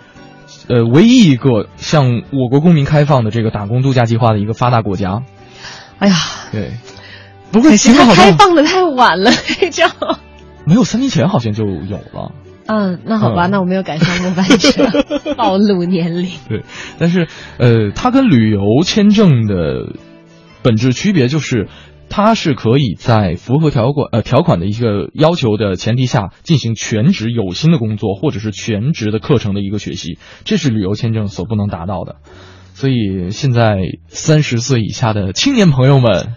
[0.69, 5.23] 呃，唯一一个向我国公民开放的这个打工度假计划的一个发达国家，
[5.97, 6.15] 哎呀，
[6.51, 6.73] 对，
[7.51, 9.31] 不过其实开放的太晚了，
[9.71, 9.83] 这
[10.65, 12.31] 没有三年前好像就有了。
[12.67, 14.85] 嗯，那好吧，那我没有赶上末班车，
[15.35, 16.29] 暴露年龄。
[16.47, 16.63] 对，
[16.99, 17.27] 但是
[17.57, 19.95] 呃，它跟旅游签证的
[20.61, 21.67] 本质区别就是。
[22.09, 32.17] 它是可以在符合条款呃条款的一个要求的前提下进行全职有薪的工作，或者是全职的课程的一个学习，这是旅游签证所不能达到的。
[32.73, 36.33] 所以现在三十岁以下的青年朋友们。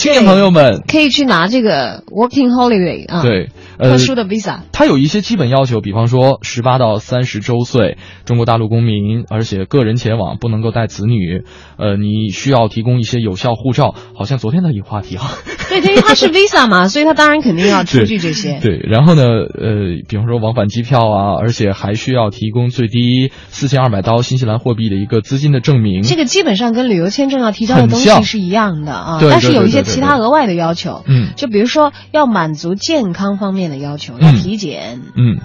[0.00, 4.60] 青年朋友们可以去拿这个 Working Holiday 啊，对，特殊的 Visa。
[4.72, 11.42] 它有一些基本要求，比方说十八到三十周岁，中国大陆公民，而且个人前往不能够带子女，
[11.76, 13.94] 呃，你需要提供一些有效护照。
[14.14, 15.36] 好像昨天的一个话题哈。
[15.68, 18.58] 对，因为它是 Visa 嘛，所以它当然肯定要出具这些。
[18.62, 26.00] 对，然后呢，呃，比方说往返机票啊，而且还需要提供最低四千二百刀新西兰货币的一个资金的证明。
[26.02, 29.84] 这个基本上跟旅游签证要提交的东西是一样的啊，但是有一些。
[29.90, 35.38] 其他额外的要求，嗯，就比如说要满足健康方面的要求，要体检，嗯，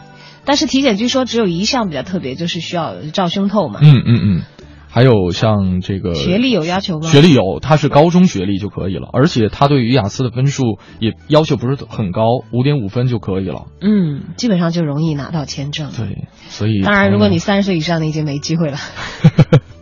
[0.45, 4.41] 但是体检据说只有一项比较特别，就是需要照胸透嘛，嗯嗯嗯，
[4.89, 7.10] 还有像这个学历有要求吗？
[7.10, 18.77] 学历有，他是高中学历就可以了，而且他对于雅思的分数也要求不是很高，五点五分就可以了，嗯，基本上就容易拿到签证，对，所以当然如果你三十岁以上，你已经没机会了。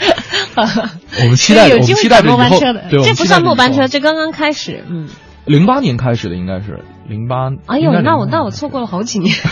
[1.22, 4.84] 我们期待，有机会待末班车的，这不算末班车，这刚刚开始。
[4.88, 5.08] 嗯，
[5.44, 7.50] 零八年开始的应该是零八。
[7.66, 9.34] 哎呦，那我那我错过了好几年。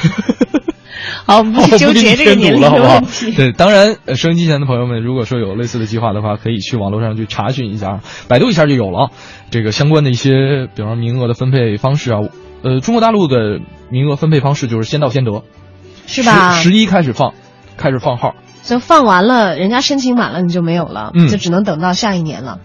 [1.25, 3.33] 好，我们不纠结这个年龄的问题。
[3.33, 9.11] 对，当然，收音机前的朋友们，如果说有类似的计划的话，可以去网络上去查询一下，百度一下就有了
[9.51, 12.21] 这个相关的一些，比方说名额的分配方式啊。
[12.63, 15.45] 呃，中国大陆的名额分配方式就是先到先得，
[16.07, 16.55] 是吧？
[16.55, 17.35] 十一开始放，
[17.77, 18.35] 开始放号。
[18.69, 22.61] 就放完了，人家申请满了，你就没有了，就只能等到下一年了。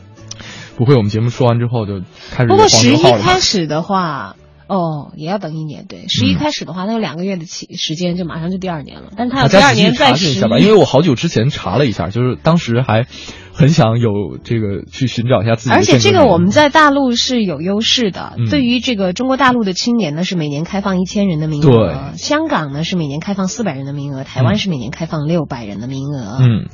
[0.75, 2.49] 不会，我们节目说完之后就开始。
[2.49, 4.35] 不过十一开始的话，
[4.67, 5.85] 哦，也要等一年。
[5.87, 9.11] 对，十一开始的话，它有两个月的期时间，就马上就第二年了。
[9.15, 13.05] 但是它有第二年再查一下吧，因为我好久之前查了一下，就是当时还。
[13.53, 18.33] 很想有这个去寻找一下自己，而且这个我们在大陆是有优势的。
[18.49, 26.39] 对于这个中国大陆的青年呢，是每年开放一千人的名额；对，香港呢是每年开放四百人的名额；台湾是每年开放六百人的名额。
[26.41, 26.65] 嗯，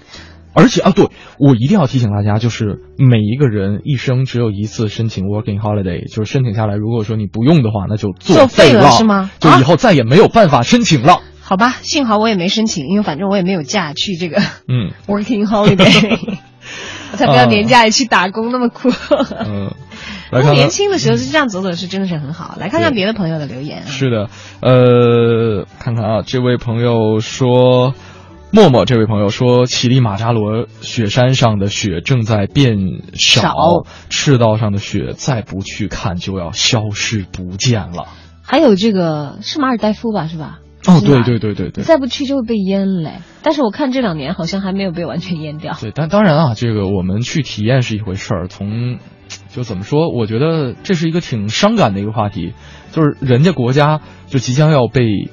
[0.53, 9.29] 而且啊，对我一定要提醒大家，就是每一个人一生只有一次申请 Working Holiday，就是申请下来，如果说你不用的话，那就作废了，是吗？
[9.39, 11.19] 就以后再也没有办法申请了。
[11.41, 16.37] 好吧，幸好我也没申请，因为反正我也没有假去这个嗯 Working Holiday。
[17.13, 18.89] 我才不要年假也去打工那么苦。
[19.45, 19.73] 嗯，
[20.53, 22.55] 年轻的时候是这样走走是真的是很好。
[22.59, 23.85] 来看看别的朋友的留言。
[23.87, 24.29] 是的，
[24.61, 27.93] 呃，看看啊，这位朋友说，
[28.51, 32.77] 默默这位朋友说，乞力马扎罗雪山上的雪正在变
[33.13, 38.07] 少，赤道上的雪再不去看就要消失不见了。
[38.43, 40.27] 还有这个是马尔代夫吧？
[40.27, 40.59] 是吧？
[40.87, 43.19] 哦，对对对对对，再不去就会被淹嘞。
[43.43, 45.77] 但是我看这两年好像还没有被完全淹掉。
[45.79, 48.99] 对，但当然啊，这个我们去体验是一回事儿，从
[49.49, 52.53] 就怎么说，我觉得这是一个挺伤感的一个话题，
[52.91, 55.29] 就是人家国家就即将要被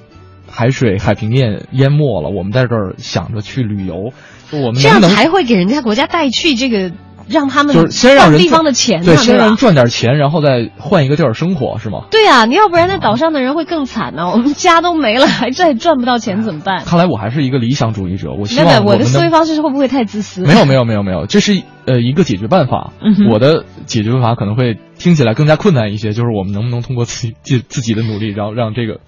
[0.51, 4.13] 海水海平面淹没了，我们在这儿想着去旅游，
[4.53, 6.93] 我们这样才会给人家国家带去这个。
[7.29, 12.05] 让他们就是先让人地方的钱，对，先让人赚点钱，然后再换一个地儿生活，是吗？
[12.11, 14.31] 对呀，你要不然在岛上的人会更惨呢。
[14.33, 16.85] 我们家都没了， 还再赚不到钱怎么办？
[16.85, 18.33] 看来我还是一个理想主义者。
[18.33, 20.43] 我希望我的思维方式会不会太自私？
[20.43, 22.93] 没有没有没有没有，这是呃一个解决办法。
[23.33, 29.01] 我的解决办法可能会听起来更加困难一些，就是我们能不能通过自己自自己的努力，然后让这个。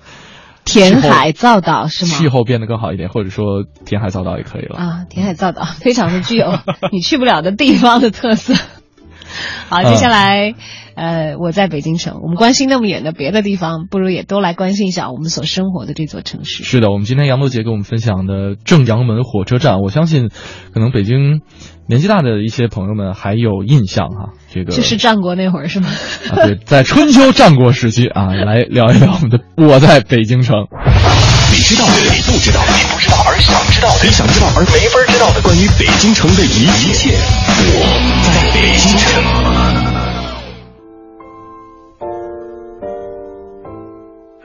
[0.68, 2.12] 填海造岛是吗？
[2.12, 5.04] 气候变得更好一点，或者说填海造岛也可以了啊！
[5.08, 6.58] 填海造岛 非常的具有
[6.92, 8.54] 你去不了的地方的特色。
[9.68, 10.54] 好，接下来，
[10.94, 16.64] 呃，我在北京城，我们关心那么远的别的地方，不如也都来关心一下我们所生活的这座城市。
[16.64, 20.30] 是的，我们今天杨多杰给我们分享的正阳门火车站，我相信，
[20.72, 21.42] 可能北京
[21.88, 24.34] 年纪大的一些朋友们还有印象哈。
[24.52, 25.88] 这个就是战国那会儿是吗？
[26.28, 30.68] 啊，对，在春秋战国时期啊， 来聊一聊我们的我在北京城。
[31.48, 37.16] 你知道的，你不知道的，你不知道而想知道的，你想知道而没法知道的关于北京城的一切，
[37.72, 37.80] 我
[38.20, 39.08] 在北京城。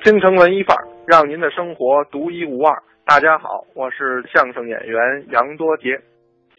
[0.05, 2.71] 京城文艺范儿，让您的生活独一无二。
[3.03, 5.99] 大家好，我是相声演员杨多杰。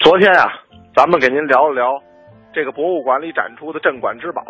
[0.01, 0.45] 昨天啊，
[0.95, 2.01] 咱们给您聊一聊
[2.53, 4.45] 这个博物馆里展出的镇馆之宝，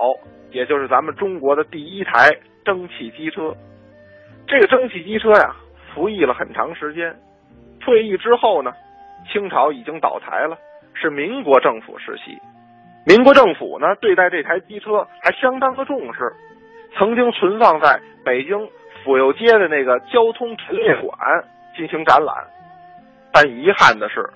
[0.51, 2.31] 也就是咱们中国的第一台
[2.67, 3.55] 蒸汽机车。
[4.47, 5.55] 这个蒸汽机车呀。
[5.95, 7.15] 服役了很长时间，
[7.79, 8.73] 退役之后呢，
[9.33, 10.59] 清朝已经倒台了，
[10.93, 12.37] 是民国政府时期。
[13.07, 16.33] 民国政府呢，对待这台机车还相当的重视，
[16.99, 18.69] 曾经存放在北京
[19.05, 21.17] 府右街的那个交通陈列馆
[21.77, 22.35] 进行展览。
[23.33, 24.29] 但遗憾的是，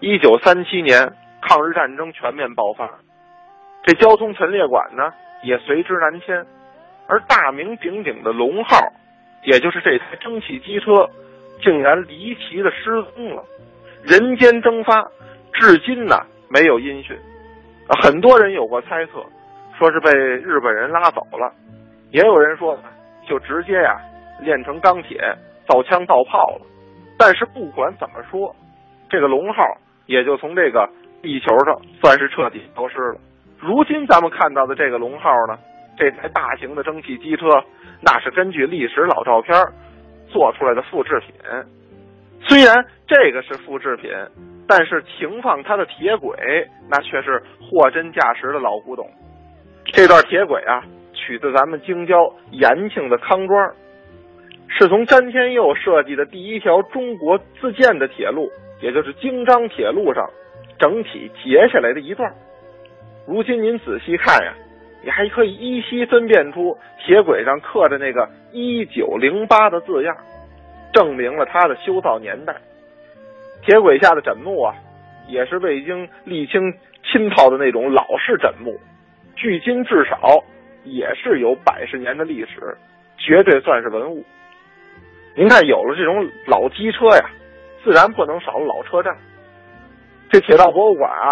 [0.00, 1.12] 一九三七年
[1.46, 2.90] 抗日战争全面爆发，
[3.84, 6.44] 这交通陈列馆呢也随之南迁，
[7.06, 8.78] 而大名鼎鼎的龙号。
[9.44, 11.06] 也就是这台蒸汽机车，
[11.62, 13.44] 竟然离奇的失踪了，
[14.02, 15.02] 人间蒸发，
[15.52, 16.16] 至今呢
[16.48, 17.14] 没有音讯。
[18.02, 19.22] 很多人有过猜测，
[19.78, 21.52] 说是被日本人拉走了，
[22.10, 22.78] 也有人说
[23.28, 24.00] 就直接呀
[24.40, 25.20] 炼成钢铁
[25.68, 26.62] 造枪造炮了。
[27.18, 28.56] 但是不管怎么说，
[29.10, 29.62] 这个龙号
[30.06, 30.88] 也就从这个
[31.24, 33.20] 地球上算是彻底消失了。
[33.58, 35.58] 如今咱们看到的这个龙号呢，
[35.96, 37.46] 这台大型的蒸汽机车。
[38.06, 39.56] 那是根据历史老照片
[40.28, 41.34] 做出来的复制品，
[42.42, 44.10] 虽然这个是复制品，
[44.68, 46.36] 但是停放它的铁轨
[46.90, 49.08] 那却是货真价实的老古董。
[49.86, 52.14] 这段铁轨啊，取自咱们京郊
[52.50, 53.74] 延庆的康庄，
[54.68, 58.50] 是从詹天佑设计的第一条中国自建的铁路，
[58.82, 60.28] 也就是京张铁路上
[60.84, 62.30] 整体截下来的一段。
[63.26, 64.52] 如今您仔细看呀。
[65.02, 70.16] 你还可以依稀分辨出铁轨上刻着那个“一九零八”的字样，
[70.94, 72.56] 证明了它的修造年代。
[73.60, 74.74] 铁轨下的枕木啊，
[75.28, 76.72] 也是未经沥青
[77.12, 78.80] 浸泡的那种老式枕木，
[79.36, 80.42] 距今至少
[80.84, 82.74] 也是有百十年的历史，
[83.18, 84.24] 绝对算是文物。
[85.36, 87.28] 您看，有了这种老机车呀，
[87.84, 89.14] 自然不能少了老车站。
[90.34, 91.30] 这铁道博物馆啊。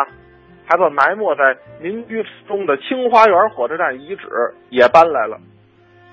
[0.64, 4.24] 还把埋没在民居中的清华园火车站遗址
[4.70, 5.36] 也搬来了，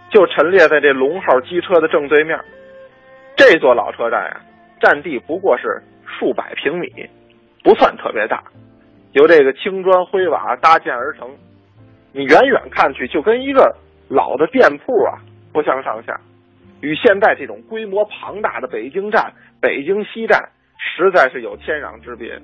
[0.10, 2.38] 就陈列在这龙号机车的正对面。
[3.38, 4.42] 这座老车站呀，
[4.82, 6.90] 占地不过是数百平米，
[7.64, 8.44] 不算特别大，
[9.14, 11.30] 由这个青砖灰瓦搭建而成。
[12.12, 13.78] 你远远看去，就跟一个
[14.10, 15.22] 老的店铺啊
[15.54, 16.20] 不相上下，
[16.82, 19.32] 与现在这种规模庞大的北京站、
[19.62, 22.38] 北京西站实在是有天壤之别。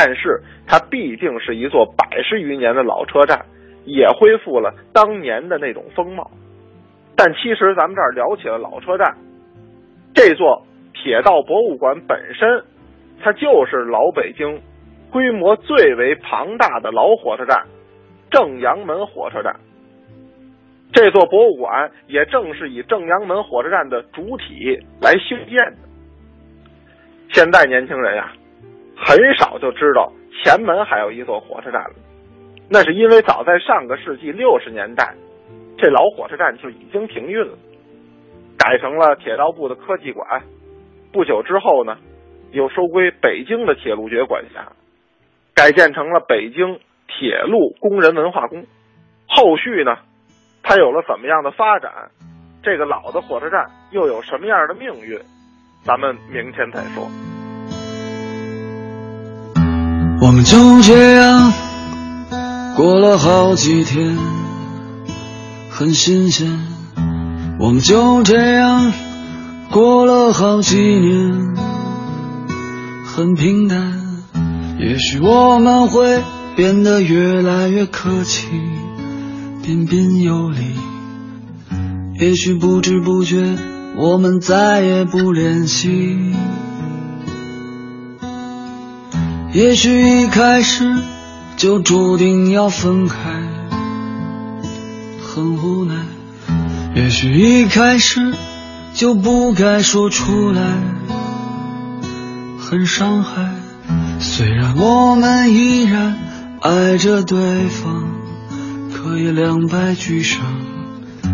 [0.00, 3.44] 但是它毕竟是一座百十余年的老车站，
[3.84, 6.30] 也恢复了当年的那种风貌。
[7.16, 9.16] 但其实咱们这儿聊起了老车站，
[10.14, 12.62] 这座铁道博物馆本身，
[13.20, 14.60] 它就是老北京
[15.10, 17.66] 规模最为庞大的老火车站——
[18.30, 19.52] 正阳门火车站。
[20.92, 25.78] 这座博物馆也正是以正阳门火车站的主体来修建的。
[27.32, 28.32] 现在年轻人呀。
[29.00, 31.94] 很少就知道前门还有一座火车站了，
[32.68, 35.14] 那是因为早在上个世纪六十年代，
[35.78, 37.56] 这老火车站就已经停运了，
[38.58, 40.42] 改成了铁道部的科技馆。
[41.12, 41.96] 不久之后呢，
[42.50, 44.72] 又收归北京的铁路局管辖，
[45.54, 48.66] 改建成了北京铁路工人文化宫。
[49.26, 49.96] 后续呢，
[50.62, 52.10] 它有了怎么样的发展，
[52.62, 55.18] 这个老的火车站又有什么样的命运？
[55.84, 57.08] 咱们明天再说。
[60.20, 61.52] 我们就这样
[62.76, 64.18] 过了好几天，
[65.70, 66.58] 很新鲜。
[67.60, 68.92] 我们就这样
[69.70, 71.56] 过了好几年，
[73.04, 73.92] 很平淡。
[74.80, 76.20] 也许我们会
[76.56, 78.48] 变得越来越客气，
[79.62, 80.74] 彬彬有礼。
[82.20, 83.56] 也许不知不觉，
[83.96, 86.34] 我们再也不联系。
[89.52, 90.84] 也许一开始
[91.56, 93.16] 就注定要分开，
[95.22, 95.94] 很无奈。
[96.94, 98.34] 也许一开始
[98.92, 100.60] 就不该说出来，
[102.58, 103.54] 很伤害。
[104.20, 106.18] 虽然我们依然
[106.60, 108.04] 爱着对方，
[108.92, 110.42] 可也两败俱伤。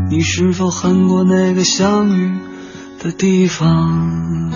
[0.08, 2.32] 你是否恨过那个相遇
[3.02, 4.52] 的地方？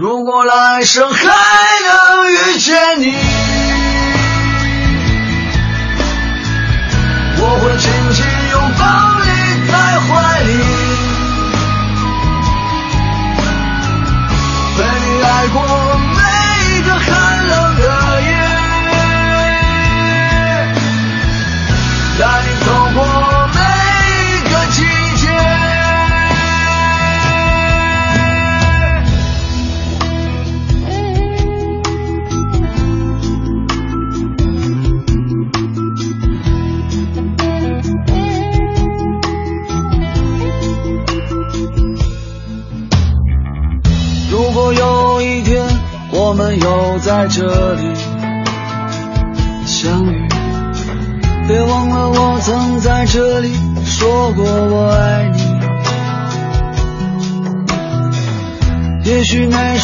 [0.00, 3.16] 如果来生还能遇见你，
[7.40, 8.24] 我会紧紧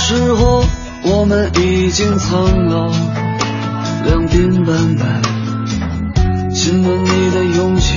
[0.06, 0.62] 时候
[1.02, 2.88] 我们已经苍老，
[4.04, 5.06] 两鬓斑白。
[6.52, 7.96] 亲吻你的勇气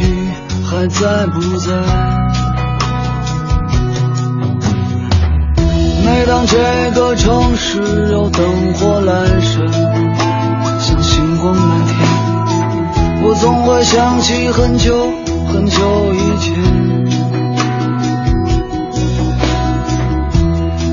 [0.64, 1.74] 还在不在？
[6.06, 7.82] 每当这个城市
[8.14, 9.68] 有灯火阑珊，
[10.80, 11.94] 像星光满天。
[13.26, 15.12] 我总会想起很久
[15.52, 16.56] 很久以前，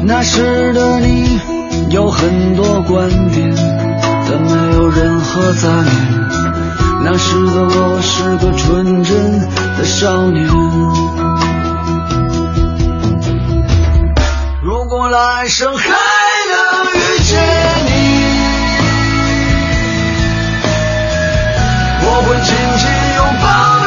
[0.06, 1.40] 那时的你
[1.88, 3.54] 有很多观点，
[4.28, 5.92] 但没有任何杂念。
[7.04, 9.40] 那时的我是个纯真
[9.78, 10.46] 的少年。
[14.62, 15.94] 如果来生还能
[16.92, 17.40] 遇见
[17.86, 17.90] 你。
[22.06, 22.84] 我会紧紧
[23.16, 23.83] 拥抱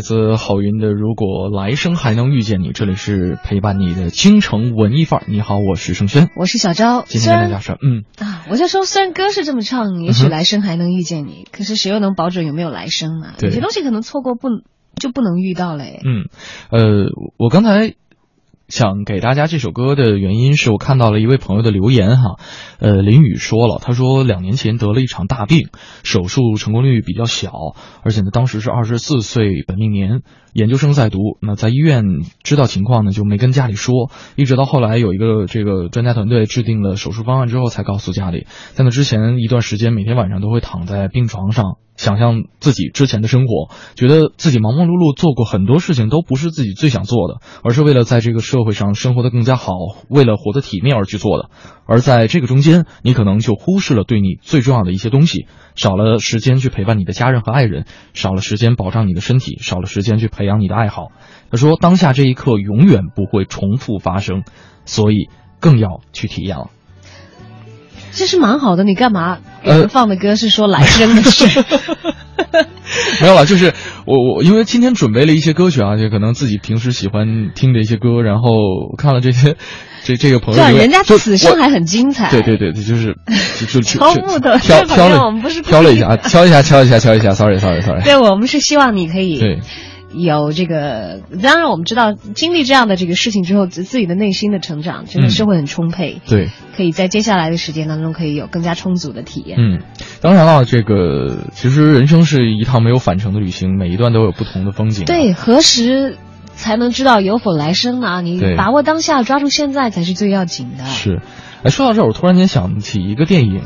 [0.00, 5.26] 来自郝云的《如果来生还能遇见你》，这里是陪伴你的京城文艺范儿。
[5.28, 7.04] 你好，我是盛轩，我是小昭。
[7.06, 13.34] 今天跟大家说，嗯啊，我就说，虽然歌是这么唱，也许来生还能遇见你，可是谁又能保准有没有来生呢？
[13.42, 14.48] 有些东西可能错过不
[14.98, 16.00] 就不能遇到了哎。
[16.02, 16.30] 嗯，
[16.70, 16.80] 呃，
[17.36, 17.94] 我刚才。
[18.70, 22.36] 想给大家这首歌的原因是我看到了一位朋友的留言哈，
[22.78, 25.68] 呃，林宇说了，他说两年前得了一场大病，
[26.04, 27.52] 手术成功率比较小，
[28.04, 32.04] 而且呢当时是二十四岁本命年，研究生在读，那在医院
[32.44, 41.78] 知道情况呢就没跟家里说，一直到后来有一个这个专家团队制定了手术方案之后才告诉家里，在那之前一段时间每天晚上都会躺在病床上。
[42.00, 49.74] 想象自己之前的生活，觉得自己忙忙碌碌做过很多事情，都不是自己最想做的，而是为了在这个社会上生活的更加好，
[50.08, 51.50] 为了活得体面而去做的。
[51.84, 55.46] 而在这个中间，你可能就忽视了对你最重要的一些东西，
[55.76, 57.84] 少了时间去陪伴你的家人和爱人，
[58.14, 61.08] 少了时间保障你的身体，少了时间去培养你的爱好。
[61.50, 64.44] 他说，当下这一刻永远不会重复发生，
[64.86, 65.28] 所以
[65.60, 66.70] 更要去体验了。
[68.12, 69.38] 这是蛮好的，你干嘛
[69.88, 71.46] 放的歌是说来生的事？
[73.22, 73.72] 没有了，就是
[74.06, 78.50] 我我因为今天准备了一些歌曲啊，就可能自己平时喜欢听的一些歌，然后
[78.96, 79.56] 看了这些。
[80.02, 82.30] 这这个朋友，对，人家此生还很精彩。
[82.30, 83.18] 对对对，就是
[83.60, 88.02] 就就挑木头挑挑了，我们不是挑了一下啊，挑一下，挑一下，挑一下，sorry sorry sorry。
[88.02, 89.60] 对我们是希望你可以对
[90.12, 96.20] 有这个，当然我们知道经历这样的这个事情之后，自自己的内心的成长真的是会很充沛。
[96.28, 99.58] 对，可以在接下来的时间当中可以有更加充足的体验。
[99.60, 99.82] 嗯，
[100.20, 105.04] 当然了，这个其实人生是一趟没有返程的旅行，每一段都有不同的风景。
[105.04, 106.16] 对，何时？
[106.52, 108.20] 才能知道有否来生呢？
[108.20, 110.84] 你把握当下，抓住现在才是最要紧的。
[110.84, 111.22] 是，
[111.62, 113.62] 哎，说到这儿，我突然间想起一个电影，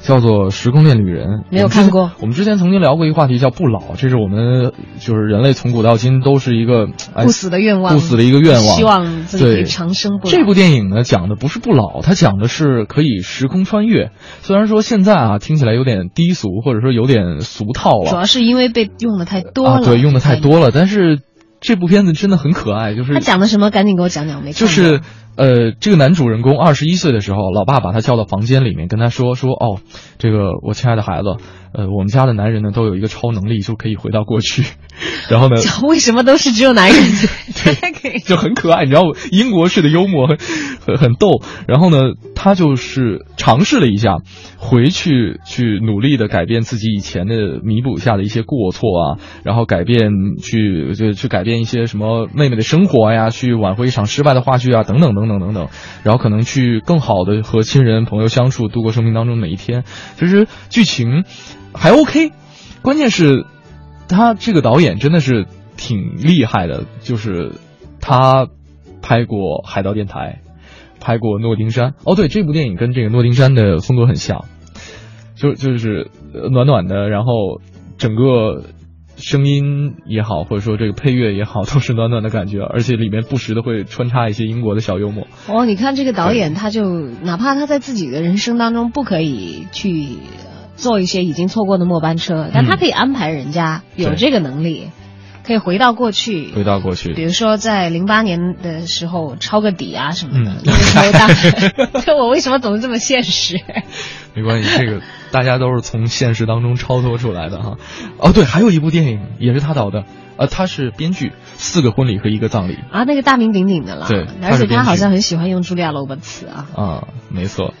[0.00, 1.28] 叫做《时空恋旅人》。
[1.50, 2.10] 没有看过。
[2.20, 10.30] 我们之前曾经聊过一个话题，叫不老，这是我们就是人类从古到今都是一个不死的愿望，不死的一个愿望，希望自己可以长生不老。
[10.30, 14.10] 这部电影呢，讲的不是不老，它讲的是可以时空穿越。
[14.42, 18.10] 虽然说现在啊，听起来有点低俗，或者说有点俗套了。
[18.10, 19.84] 主要是因为被用的太多了。
[19.84, 21.20] 对，用的太多了，但是。
[21.60, 23.70] 这部片子真的很可爱，就是他讲的什么？
[23.70, 25.00] 赶紧给我讲讲，没就是，
[25.36, 29.80] 呃，这个男主人公二十一岁的时候，老爸把他叫到房间里面，跟他说说，哦，
[30.18, 31.36] 这个我亲爱的孩子。
[31.72, 34.64] 呃，我们家的男人呢，都有一个超能力，就可以回到过去。
[35.30, 35.56] 然后呢？
[35.82, 37.02] 为什么都是只有男人？
[37.64, 40.38] 对，就很可爱，你知道，英国式的幽默， 很
[40.86, 41.42] 很很逗。
[41.66, 44.16] 然后呢，他就是尝试了一下，
[44.56, 50.10] 回去去努力的改变自己以前的弥补下的一些过错啊，然后改变
[50.42, 55.68] 去就去改变一些什么妹妹的生活呀，去挽回一场失败的话剧啊，等等等等等等。
[56.02, 59.84] 然后可能去更好的和亲人朋友相处，度过生命当中每一天。
[60.18, 61.24] 其实剧情。
[61.72, 62.32] 还 OK，
[62.82, 63.46] 关键是，
[64.10, 65.46] 他这个导演真的是
[65.76, 67.52] 挺厉害的，就是
[68.00, 68.48] 他
[69.00, 70.40] 拍过《海盗电台》，
[71.00, 71.90] 拍过《诺丁山》。
[72.04, 74.44] 哦，对，这部电影跟这个《诺丁山》的风格很像，
[75.36, 76.10] 就就是
[76.50, 77.60] 暖暖的，然后
[77.96, 78.64] 整个
[79.16, 85.26] 声音也好，或者说这个配乐也好，都是暖暖的感觉，而且里面不时的会穿插一些英国的小幽默。
[85.46, 90.18] 哦，你看这个导演，他就哪怕他在自己的人生当中不可以去。
[90.80, 94.90] 坐一些已经错过的末班车，但他可以安排人家有这个能力，
[95.44, 97.12] 可以回到过去，回到过去。
[97.12, 100.62] 比如说在零八年的时候抄个底啊什么的。
[100.64, 103.60] 嗯， 我为什么总是这么现实？
[104.34, 107.76] 没关系，这个大家都是从现实当中超脱出来的哈。
[108.18, 110.04] 哦，对，还有一部电影也是他导的，
[110.36, 114.06] 呃，他是编剧，《四个婚礼和一个葬礼》啊，那个大名鼎鼎的了。
[114.08, 116.66] 对，而且他好像很喜欢用茱莉亚·罗伯茨啊。
[116.74, 117.74] 啊，没错。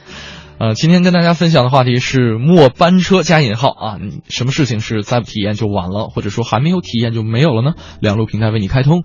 [0.60, 7.72] 呃，今天跟大家分享的话题是末班车加引号啊，你什么事情是再不体验就晚了，或者说还没有体验就没有了呢？
[7.98, 9.04] 两路平台为你开通，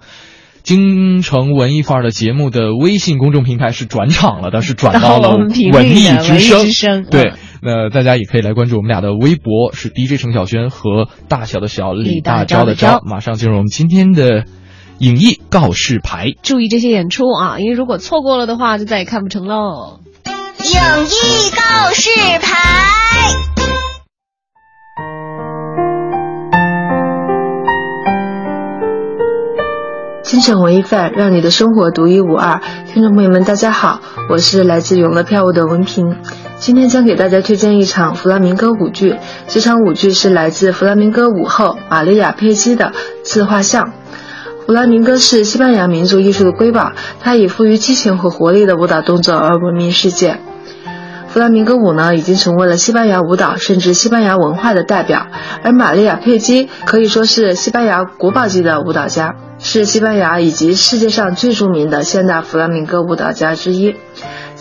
[0.64, 5.38] 京城文艺范儿的节目的微信公众平台是转场了的，是转到了
[5.72, 6.39] 文艺之
[6.74, 7.06] 声。
[7.06, 7.32] 对，
[7.62, 12.99] 那大家也可以来关注我们俩的微博，是 DJ 程小轩和大小的小李大钊的钊。
[13.10, 14.43] 马上进入我们今天的
[14.99, 20.01] 影艺告示牌，注意这些演出啊，因为如果错过了的话，就再也看不成喽。
[20.26, 22.10] 影艺告示
[22.42, 22.56] 牌。
[30.24, 32.60] 京城文艺范，让你的生活独一无二。
[32.92, 36.18] 听众朋友们，大家好，我是来自永乐票务的文平，
[36.58, 39.16] 今天将给大家推荐一场弗拉明戈舞剧。
[39.48, 42.92] 这场舞剧是来自弗拉明戈舞后玛利亚佩基的
[43.24, 43.94] 自画像。
[44.66, 50.39] 弗拉明戈是西班牙民族艺术的瑰宝，它以富于激情和活力的舞蹈动作而闻名世界。
[51.28, 55.28] 弗拉明戈舞呢，已经成为了西班牙舞蹈甚至西班牙文化的代表。
[55.61, 63.95] 而玛利亚·佩姬可以说是西班牙国宝级的舞蹈家，是西班牙以及世界上最著名的现代弗拉明戈舞蹈家之一。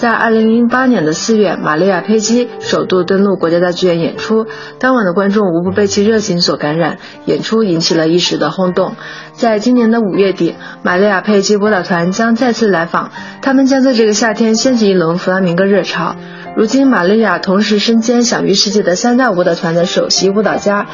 [0.05, 4.47] 在2008年的4月，玛利亚·佩基首度登陆国家大剧院演出，
[4.79, 8.97] 当晚的观众无不被其热情所感染，演出引起了一时的轰动。
[9.33, 16.17] 在今年的五月底，玛利亚·佩基舞蹈团将再次来访，他们将在这个夏天掀起一轮弗拉明戈热潮。
[16.55, 20.87] 如今，玛利亚同时身兼享誉世界的三大舞蹈团的首席舞蹈家，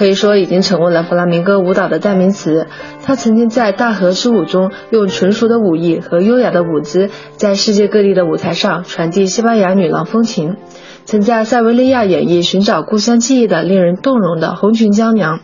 [0.00, 2.68] 可以说已经成为了弗拉明戈舞蹈的代名词。
[3.04, 10.56] 她曾经在大河之舞中用纯熟的舞艺和优雅的舞姿，在世界各地的舞台上传递西班牙女郎风情。
[11.04, 15.36] 曾在塞维利亚演绎寻找故乡记忆的令人动容的《红裙娇娘》。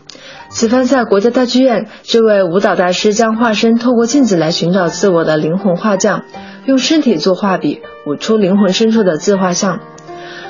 [0.48, 6.22] 此番在国家大剧院，这位舞蹈大师将化身透过镜子来寻找自我的灵魂画匠，
[6.64, 7.82] 用身体做画笔。
[8.06, 9.80] 舞出灵魂深处的自画像，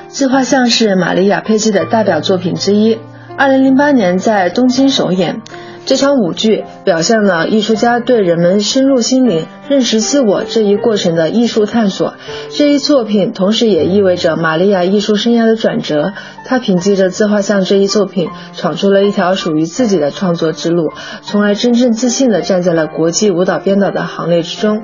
[0.07, 2.99] 自画像是玛利亚·佩基的代表作品之一。
[3.37, 5.43] 二零零八年在东京首演，
[5.85, 12.15] 这场舞剧表现了艺术家对人们深入心灵、认识自我这一过程的艺术探索。
[12.49, 16.13] 这一作品同时也意味着玛利亚艺术生涯的转折。
[16.45, 24.81] 她凭借着自画像这一作品，闯出了一条属于自己的创作之路，从而真正自信地站在了国际舞蹈编导的行列之中。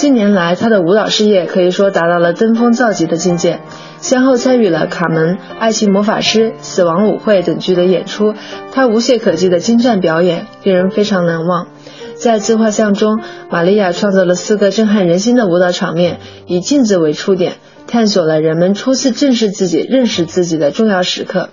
[0.00, 3.60] 近年来，她的舞蹈事业可以说达到了登峰造极的境界。
[3.98, 8.32] 先后参与了《卡门》《爱情魔法师》《死亡舞会》等剧的演出，
[8.72, 11.66] 他无懈可击的精湛表演令人非常难忘。
[12.14, 13.20] 在自画像中，
[13.50, 21.50] 玛利亚创造了四个震撼人心的舞蹈场面，以镜子为出点，探索了人们初次正视自己、认识自己的重要时刻。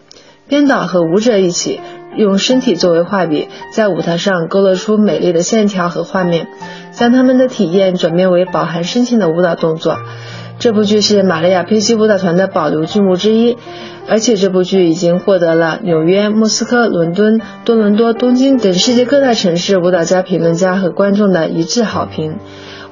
[0.48, 1.82] 编导和舞者一起
[2.18, 6.48] 用身体作为画笔，在舞台上勾勒出美丽的线条和画面，
[6.92, 9.98] 将他们的体验转变为饱含深情的舞蹈动作。
[10.60, 13.58] 这部剧是玛利亚佩西舞蹈团的保留剧目之一，
[14.10, 22.40] 而且这部剧已经获得了纽约、莫斯科、伦敦、多伦多、东京等世界各大城市舞蹈家、评论家和观众的一致好评。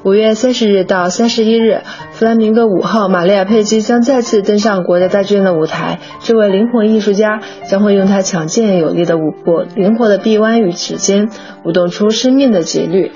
[0.06, 1.82] 五月三十日到三十一日，
[2.12, 5.98] 弗兰明戈五号玛利亚佩姬将再次登上国家大剧院的舞台。
[6.20, 11.30] 这位灵魂艺术家将会用他强健有力的舞步、灵活的臂弯与指尖，
[11.64, 13.14] 舞动出生命的节律。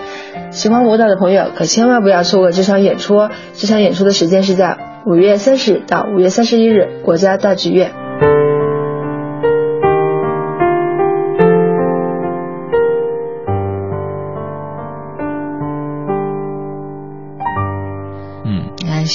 [0.50, 3.30] 喜欢舞蹈的朋友可千万不要错过这场演出！
[3.54, 4.76] 这场演出的时间是在
[5.06, 7.92] 五月三十到五月三十一日，国家大剧院。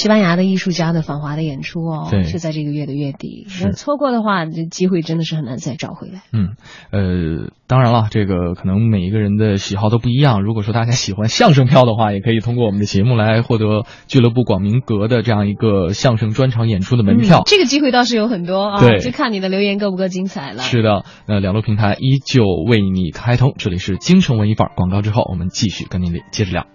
[0.05, 3.47] 西班牙的艺术家的访华的演出哦，是在这个月的月底。
[3.75, 6.21] 错过的话，这机会真的是很难再找回来。
[6.31, 6.49] 嗯，
[6.91, 10.43] 呃，当然了，这个可能每一个人的喜好都不一样。
[10.43, 17.41] 如果说大家喜欢相声票的话，也可以通过我们的节目来获得俱乐部广明阁的这样一个相声专场演出的门票。
[17.43, 20.61] 这个机会倒是有很多啊，对，就看你的留言够不够精彩了。
[20.61, 23.55] 是的，那，两路平台依旧为你开通。
[23.57, 26.74] 这里是京城文艺范儿广告之后，我们继续跟您接着聊。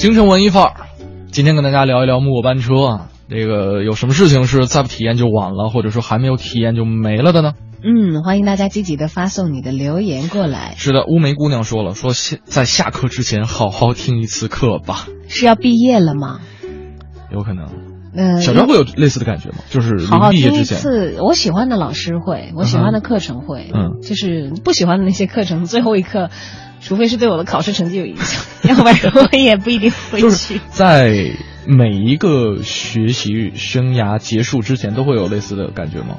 [0.00, 0.72] 京城文艺范儿，
[1.30, 3.08] 今天跟大家聊一聊木偶班车啊。
[3.28, 7.52] 这个有什么事情是再不体验就晚了，或者说还没有体验就没了的呢？
[7.84, 10.72] 嗯，欢迎大家积极的发送你的留言过来。
[10.78, 15.06] 是的，乌梅姑娘说了，说下在下课之前好好听一次课吧。
[15.28, 16.40] 是要毕业了吗？
[17.30, 17.66] 有可能。
[18.14, 19.56] 嗯，小张会有类似的感觉吗？
[19.68, 20.78] 就是临毕业之前。
[20.78, 26.30] 次我喜欢的老师会，我喜欢的课程会，嗯，就是不喜欢的那些课程，最后一课。
[26.80, 30.60] 除非是对我的考试成绩有影响，要不然我也不一定会去。
[30.70, 31.12] 在
[31.66, 36.16] 每一个学习生涯结束之前，都会有类似的感觉吗？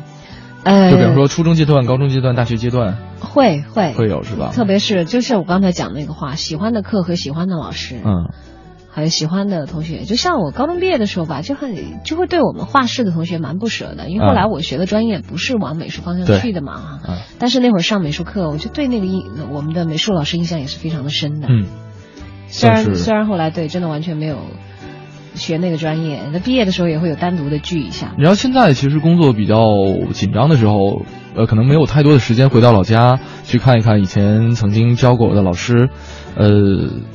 [0.64, 4.51] 呃，就比如说初中阶段、高中阶段、大学阶段，会会会有是吧？
[4.53, 8.30] 特别是就是我刚才讲那个话，喜欢的课和喜欢的老师，嗯。
[8.94, 17.00] 还有喜欢的同学，就像我高中毕业的时候吧，就很就会对我们画室的同学蛮不舍的，因为后来我学的专业不是往美术方向去的嘛，
[17.39, 21.48] 但是那会儿上美术课，我就对那个印我们的美术老师印象也是非常的深的。
[21.50, 21.66] 嗯，
[22.48, 24.39] 虽然虽然后来对真的完全没有
[25.36, 28.14] 学那个专业，那毕业的时候也会有单独的聚一下。
[28.18, 29.58] 你知道现在其实工作比较
[30.12, 31.04] 紧张的时候，
[31.36, 35.89] 呃，可能没有太多的时间回到老家去看一看以前曾经教过我的老师。
[36.34, 36.47] 呃，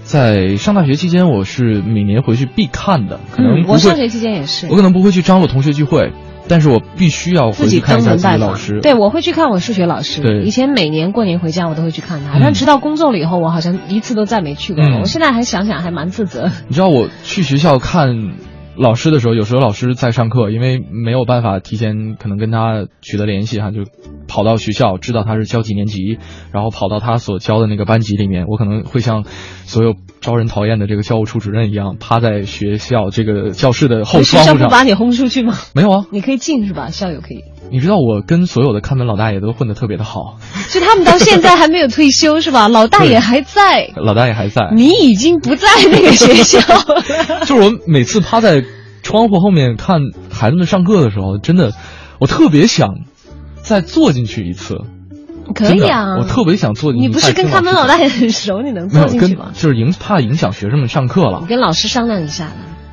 [0.04, 6.12] 在上大学期间，我是每年回去必看的，可能我上学期间也是，我可能不会去张罗同学聚会，
[6.48, 8.80] 但是我必须要回去看一下自己老师。
[8.82, 10.20] 对，我会去看我数学老师。
[10.20, 14.84] 对，以前每年过年回家我都会去看他，但直到工作了以后，我好像一次都再没去过。
[15.00, 16.50] 我现在还想想还蛮自责。
[16.68, 18.34] 你知道我去学校看。
[18.76, 23.80] 老师的时候，有时候老师在上课，因为没有办法提前可能跟他取得联系哈，就
[24.28, 26.18] 跑到学校，知道他是教几年级，
[26.52, 29.24] 然后跑到他所教的那个班级里面，我可能会像
[29.64, 34.58] 所有招人讨厌的这个教务处主任一样，趴在学校这个教室的后窗户上。
[34.58, 35.54] 不把你轰出去吗？
[35.74, 36.90] 没有啊，你可以进是吧？
[36.90, 37.42] 校友可以。
[37.68, 40.38] 你知道我跟所有的看门老大爷都混得特别的好，
[40.70, 42.68] 就他们到现在还没有退休是吧？
[42.70, 47.02] 老大爷还在，老大爷还在，你已经不在那个学校了。
[47.44, 48.62] 就是我每次趴在
[49.06, 50.00] 窗户后面看
[50.32, 51.72] 孩子们上课的时候，真的，
[52.18, 52.96] 我特别想
[53.62, 54.78] 再坐进去一次。
[55.54, 57.06] 可以啊，我特别想坐进去。
[57.06, 59.52] 你不是跟他们老大爷很熟，你能坐进去吗？
[59.54, 61.38] 就是影怕影响学生们上课了。
[61.40, 62.50] 你跟老师商量一下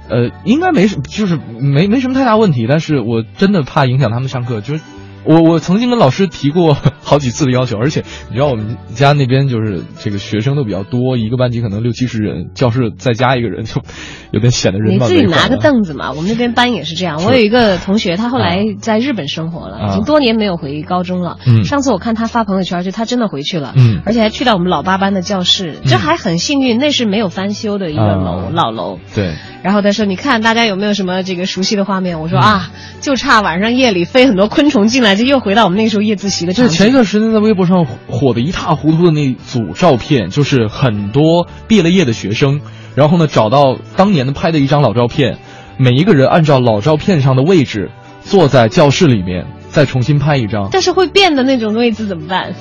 [0.07, 4.81] 呃，应该没什，就是没没什么太大问题，但是我真的怕影响他们上课，就是。
[5.25, 13.81] 我我曾经跟老师提过 好几次的要求，而且你知道我们家那边就是这个学生都比较多，一个班级可能六七十人，教室再加一个人就
[14.31, 14.95] 有点显得人。
[14.95, 17.23] 你自己拿个凳子嘛，我们那边班也是这样。
[17.23, 21.37] 我有一个同学，他后来在日本生活了，已经多年没有回高中了。
[21.45, 28.99] 嗯上次我看他发朋友圈，就他真的回去了，嗯而且还去到我们老八班的教室，这还很幸运，那是没有翻修的一个楼老楼。
[29.15, 29.33] 对。
[29.63, 32.69] 然后他说：“你看大家有没有什么这个熟悉的画面？”我说：“啊，
[32.99, 36.77] 就差晚上夜里飞很多昆虫进来。”就又回到我们那时候夜自习的场景。
[36.77, 42.61] 前一段时间在微博上火的一塌糊涂的那组照片，就是很多毕了业的学生，
[42.95, 45.37] 然后呢找到当年的拍的一张老照片，
[45.77, 47.91] 每一个人按照老照片上的位置
[48.23, 50.69] 坐在教室里面，再重新拍一张。
[50.71, 52.53] 但是会变的那种位置怎么办？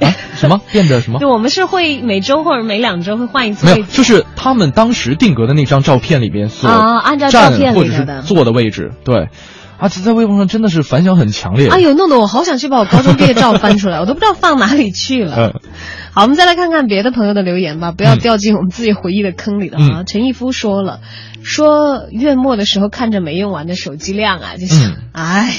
[0.00, 0.14] 啊？
[0.34, 1.18] 什么变的什么？
[1.20, 3.66] 就我们是会每周或者每两周会换一次。
[3.66, 9.28] 没有，就是他们当时定格的那张照片里边所按照照片或者是坐的位置，对。
[9.80, 11.68] 而且在微博上真的是反响很强烈。
[11.68, 15.54] 哎呦，弄得我好想去把我高中毕业照翻出来，我都不知道放哪里去了。
[16.12, 20.04] 好，我们再来看看别的朋友的留言吧，不要掉进我们自己回忆的坑里了哈。
[20.04, 21.00] 陈毅夫说了，
[21.42, 25.54] 说月末的时候看着没用完的手机量啊，就想，哎，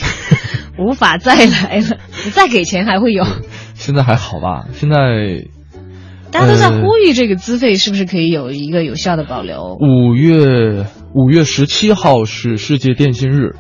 [0.77, 3.25] 无法再来了，你再给钱还会有。
[3.73, 4.65] 现在还好吧？
[4.73, 5.45] 现在
[6.31, 9.77] 大家都在呼吁这个资费是不是可以有一个有效的保留？
[9.79, 13.55] 五月五月十七号是世界电信日。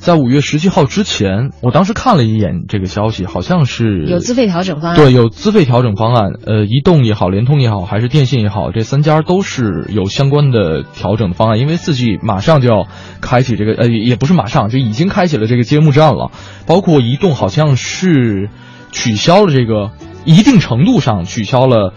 [0.00, 4.96] 在五月十七号之前，我当时看了一眼这个消息，好像是有资费调整方案。
[4.96, 6.32] 对，有资费调整方案。
[6.46, 11.58] 呃，移动也好，联通也好，还是电信也好，这三家都是有相关的调整的方案。
[11.58, 12.88] 因为四 G 马上就要
[13.20, 16.30] 开启这个，呃，也不是马上，就已经开启了这个揭幕战了。
[16.66, 18.48] 包括移动好像是
[18.92, 19.90] 取消了这个，
[20.24, 21.92] 一定程度上取消了，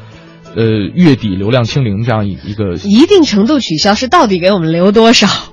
[0.58, 2.74] 呃，月底流量清零这样一一个。
[2.84, 5.53] 一定程度取消是到底给我们留多少？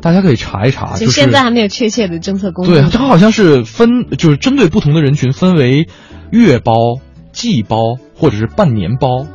[0.00, 2.72] 大家可以查一查，就现在还没有确切的政策公布。
[2.72, 5.88] 对，它好像是分，就是针对不同的人群分为
[6.30, 6.72] 月包、
[7.32, 9.26] 季包或者是半年包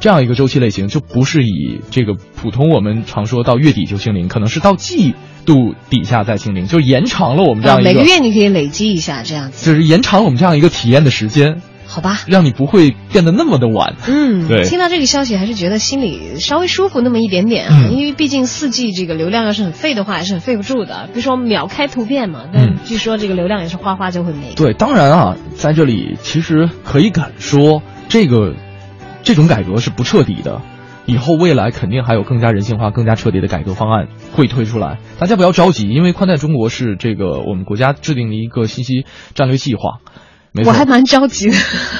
[0.00, 5.14] 这样一个周期类型，就不是以这个普通我们常说到月底就清零，可能是到季
[5.46, 11.62] 度底下再清零，就延长了我们这样一个每个月你可以累积一下这样子，就是延长了我们这样一个体验的时间。
[11.94, 13.94] 好吧，让你不会变得那么的晚。
[14.08, 14.64] 嗯， 对。
[14.64, 17.88] 听到这个消息，还是觉得心里稍微舒服那么一点点啊。
[17.88, 21.08] 因为毕竟四 G 这个流量要是很费的话，还是很费不住的。
[21.12, 24.54] 比如说秒开图片嘛，但据说这个流量也是哗哗就会没。
[24.56, 28.54] 对，当然啊，在这里其实可以敢说，这个
[29.22, 30.62] 这种改革是不彻底的。
[31.06, 34.96] 以后未来肯定还有更加人性化、更加彻底的改革方案会推出来。
[35.18, 39.98] 大家不要着急，因为宽带中国是这个我们国家制定的一个信息战略计划。
[40.64, 41.56] 我还蛮着急的，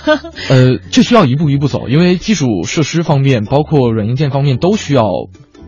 [0.48, 5.04] 呃，这需要一步一步走，因为基础设施方面，包括软硬件方面，都需要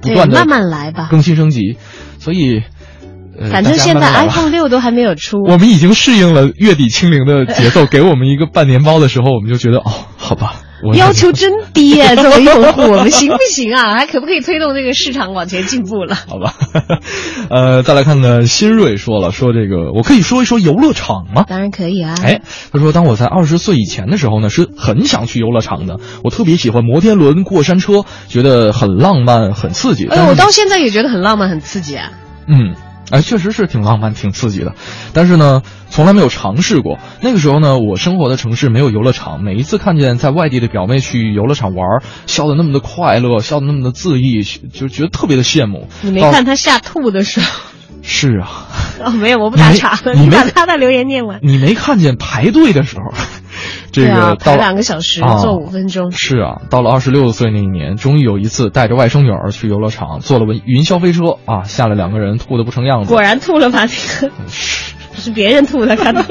[0.00, 1.76] 不断的慢慢来吧，更新升级。
[2.18, 2.62] 所以，
[3.50, 7.86] 反正现在 iPhone 六都还没有出，我们已经适应了月底清零的节奏。
[7.90, 10.60] 给我们一个半年包的时候，我们就觉得哦，好吧。
[10.94, 12.14] 要求真低啊！
[12.14, 13.94] 作为用户，我们行不行啊？
[13.96, 16.14] 还可不可以推动这个市场往前进步了？
[16.28, 16.54] 好吧，
[17.50, 21.44] 呃，再来看看新锐说了，说这个我可以说一说游乐场吗？
[21.48, 22.14] 当然可以啊。
[22.22, 22.40] 哎，
[22.72, 25.98] 他说，当我在二十岁以前的时候呢，是很想去游乐场的。
[26.22, 30.06] 我特别喜欢摩天轮、过山车，觉得很浪漫、很刺激。
[30.06, 32.10] 哎，我到现在也觉得很浪漫、很刺激啊。
[32.46, 32.74] 嗯。
[33.10, 34.74] 哎，确实是挺浪漫、挺刺激的，
[35.12, 36.98] 但是呢，从来没有尝试过。
[37.20, 41.86] 那个时候呢，我生活的城市没有游乐场，每一次看见在外地的表妹去游乐场玩，
[42.26, 45.88] 笑得那么的快乐，笑得那么的恣意，就觉得特别的羡慕。
[46.02, 47.46] 你没看他吓吐的时候？
[48.02, 48.66] 是啊。
[49.04, 50.14] 哦，没有，我不打岔了。
[50.14, 51.40] 你把他的留言念完。
[51.42, 53.12] 你没看见排队的时候？
[53.96, 56.12] 这个排两个小时，坐五分钟。
[56.12, 63.10] 是啊，到了二十六岁那一年，终于有一次带着外甥女儿去游乐场，坐了云云霄飞车啊，下来两个人吐的不成样子。
[63.10, 63.86] 果然吐了吧？
[63.86, 66.22] 这个 是别人吐的，看到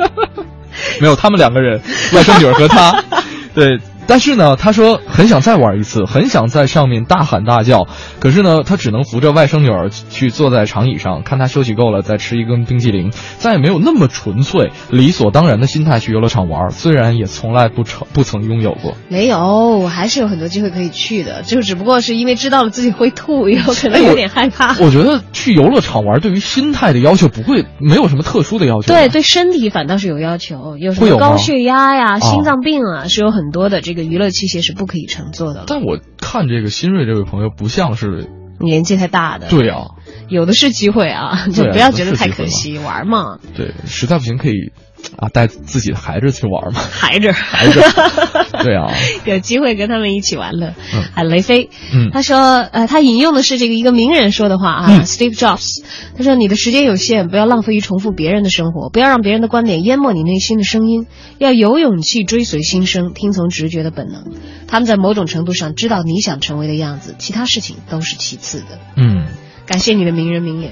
[1.01, 1.15] 没有？
[1.15, 1.79] 他们两个人，
[2.13, 3.03] 外甥女儿和他，
[3.55, 3.79] 对。
[4.07, 7.87] 但是呢，他说很想再玩一次，很想在上面大喊大叫。
[8.19, 16.69] 可是呢，他只能扶着外甥女儿去坐在长椅上，看她休息够了再吃一根冰激凌，再也没有那么纯粹、理所当然的心态去游乐场玩。
[16.69, 19.39] 虽然也从来不曾不曾拥有过，没有，
[19.79, 24.77] 我还是有很多机会可以去的，就只不过是因为知道了自己会吐，以后可能有点害怕。
[24.79, 33.94] 我觉得去游乐场玩对于心态的要求不会没有什么特殊的要求，对对身体反倒是有要求，有什么高血压呀、心脏病啊，是有很多的这。
[33.95, 35.63] 这个娱乐器械是不可以乘坐的。
[35.67, 38.29] 但我看这个新锐这位朋友不像是
[38.59, 39.47] 年纪太大的。
[39.47, 39.91] 对啊，
[40.27, 43.39] 有的是机会啊，就不要觉得太可惜，玩嘛。
[43.55, 44.73] 对，实在不行可以。
[45.17, 46.79] 啊，带自己的孩子去玩嘛？
[46.91, 47.79] 孩子，孩子，
[48.63, 48.91] 对啊，
[49.25, 50.73] 有机会跟他们一起玩乐。
[51.13, 55.83] 啊，雷飞，嗯，他说，呃，他引用的是这个一个名人说的话啊，Steve Jobs，
[56.17, 61.05] 他说，你的时间有限，不要浪费于重复别人的生活，不要让别人的观点淹没你内心的声音，
[61.37, 64.25] 要有勇气追随心声，听从直觉的本能。
[64.67, 68.79] 他们在某种程度上知道你想成为的样子，其他事情都是其次的。
[68.97, 69.25] 嗯，
[69.65, 70.71] 感谢你的名人名言。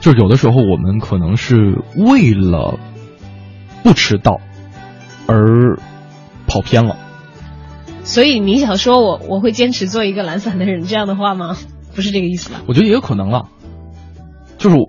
[0.00, 1.56] 就是有的时候我们可能是
[1.96, 2.78] 为了。
[3.82, 4.40] 不迟到，
[5.26, 5.78] 而
[6.46, 6.96] 跑偏了。
[8.04, 11.56] 所以你想说我我会坚持做一个懒散的人这样的话吗？
[11.94, 12.60] 不是这个意思吧？
[12.66, 13.48] 我觉得也有可能了，
[14.56, 14.86] 就是我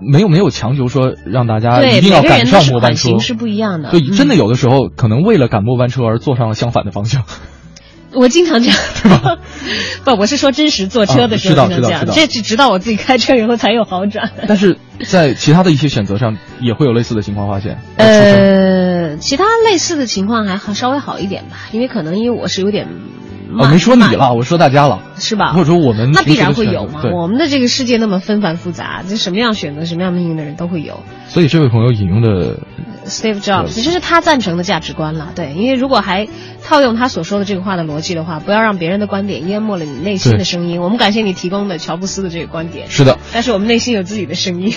[0.00, 3.90] 没有没有强求说让大家一定要赶上末班车，是不一样的。
[3.90, 7.22] 对，真的有的时候可能为了赶末班车而坐上了相反的方向。
[8.18, 9.36] 我经常这样，对 吧
[10.04, 14.30] 不，我是说真实坐车的时候经常这样，这直到我自己开车以后才有好转。
[14.46, 17.78] 但是在其他的一些选择上，也会有类似的情况发现。
[17.96, 22.88] 呃，其他类似的情况还好，稍微好一点吧，因为可能因为我是有点。
[23.58, 25.54] 我没说你了，我说大家了，是吧？
[25.54, 27.00] 或者说我们那必然会有嘛？
[27.14, 31.00] 我们的这个世界那么纷繁复杂，就什么样选择什么样命运的人都会有。
[31.28, 32.58] 所以这位朋友引用的
[33.08, 35.32] Steve Jobs，其实是他赞成的价值观了。
[35.34, 36.28] 对，因为如果还
[36.64, 40.80] 套用他所说的这个话的逻辑的话，不要让别人的观点淹没了你内心的声音。
[40.80, 42.90] 我们感谢你提供的乔布斯的这个观点。
[42.90, 44.74] 是的，但是我们内心有自己的声音。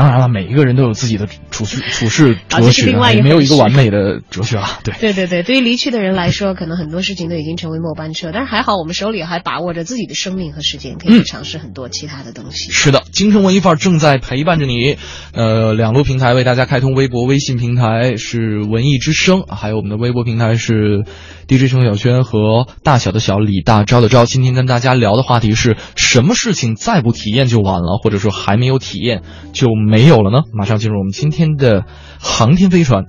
[0.00, 4.78] 嗯，当然了，每一个人都有自己的处事 处事哲学，也没有一个完美的哲学啊。
[4.82, 12.70] 对，对对对，对于离去的人来说，可能很多事情都已经成为末班车，但是还好，我们手里还把握着自己的生命和时间，可以去尝试很多其他的东西。
[12.72, 14.96] 是的，京城文艺范儿正在陪伴着你。
[15.32, 21.04] 呃，两路平台为大家开通，微博、微信平台是文艺之声，还有我们的微博平台是
[21.46, 24.24] DJ 程小轩和大小的小李大招的招。
[24.24, 29.22] 今天跟大家聊的话题是什么事情再不体验就晚了，或者说还没有体验
[29.52, 30.30] 就没有了。
[30.30, 31.84] 呢，马上进入我们今天的
[32.20, 33.06] 航天飞船。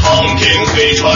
[0.00, 1.14] 航天飞船。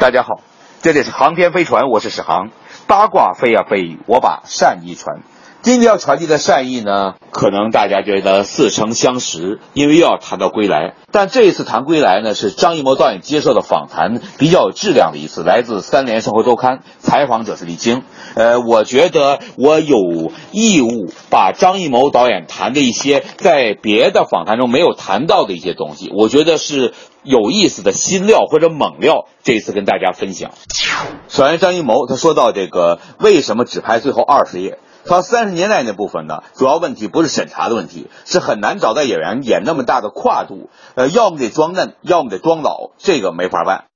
[0.00, 0.40] 大家好，
[0.82, 2.50] 这里是航天飞船，我是史航。
[2.88, 5.20] 八卦飞呀飞，我把善意传。
[5.60, 10.94] 今天要传递的善意呢，可能大家觉得似曾相识，因为又要谈到归来。
[11.10, 18.04] 但这一次谈归来呢，是张艺谋导演接受的访谈比较有质量的一次，来自《三联生活周刊》，采访者是李菁。
[18.34, 26.94] 呃，我觉得我有义务把张艺谋导演谈的一些在别的访谈中没有谈到的一些东西，我觉得是
[27.24, 30.52] 有意思的新料或者猛料，这一次跟大家分享。
[31.28, 34.78] 首先，张艺谋他说到这个为什么只拍最后二十页。
[35.08, 43.86] 他三十年代那部分呢，主要问题不是审查的问题，是很难找到演员演那么大的跨度，呃，要么得装嫩，要么得装老，这个没法办。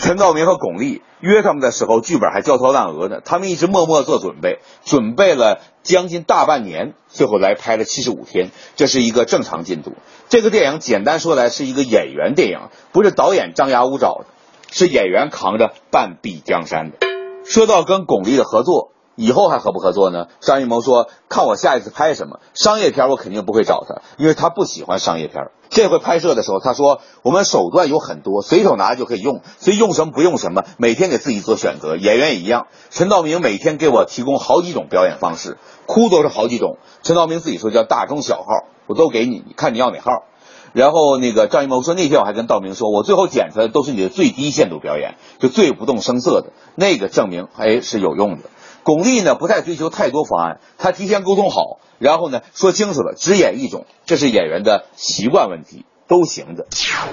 [0.00, 9.94] 陈道明和巩俐约他们的时候，剧本还焦头烂额呢，他们一直默默做准备，准备了将近大半年，最后来拍了七十五天，这是一个正常进度。
[10.28, 12.60] 这个电影简单说来是一个演员电影，
[12.92, 14.26] 不是导演张牙舞爪的，
[14.70, 16.98] 是演员扛着半壁江山的。
[17.44, 18.93] 说到跟巩俐的合作。
[19.16, 20.26] 以后还合不合作呢？
[20.40, 25.50] 张艺谋说：“看我下一次拍什么商业片，我肯定不会找他，因为他不喜欢商业片。
[25.70, 31.96] 这回拍摄的时候，他说我们手段有很多，随手拿就可以用，所以用什么不用什么，每天给自己做选择。
[31.96, 36.78] 演员也一样，陈道明每天给我提供好几种表演方式，哭都是好几种。
[37.02, 38.44] 陈道明自己说叫大中小号，
[38.86, 40.24] 我都给你，你看你要哪号。
[40.72, 48.42] 然后那个张艺谋说那天我还跟道明说，我最后剪出来都是你的最低限度表演，就最不动声色的那个，证明哎是有用的。”
[48.84, 56.66] 巩俐呢不太追求太多方案，她提前沟通好，然后呢说清楚了，只演一种，这是演员的习惯问题，都行的。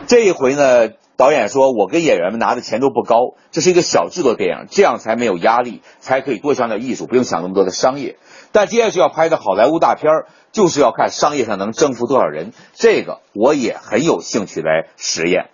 [0.05, 8.17] 这一回呢，导演说我跟演员们拿的钱都不高，这是一个小制作电影，这样才没有压力，才可以多想点艺术，不用想那么多的商业。
[8.51, 10.11] 但接下去要拍的好莱坞大片
[10.51, 15.49] 就是要看商业上能征服多少人，这个我也很有兴趣来实验。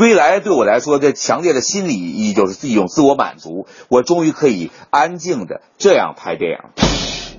[0.00, 3.66] 归来对我来说，这强烈的心理意义就是一种自我满足。
[3.88, 6.58] 我终于可以安静的这样拍电影。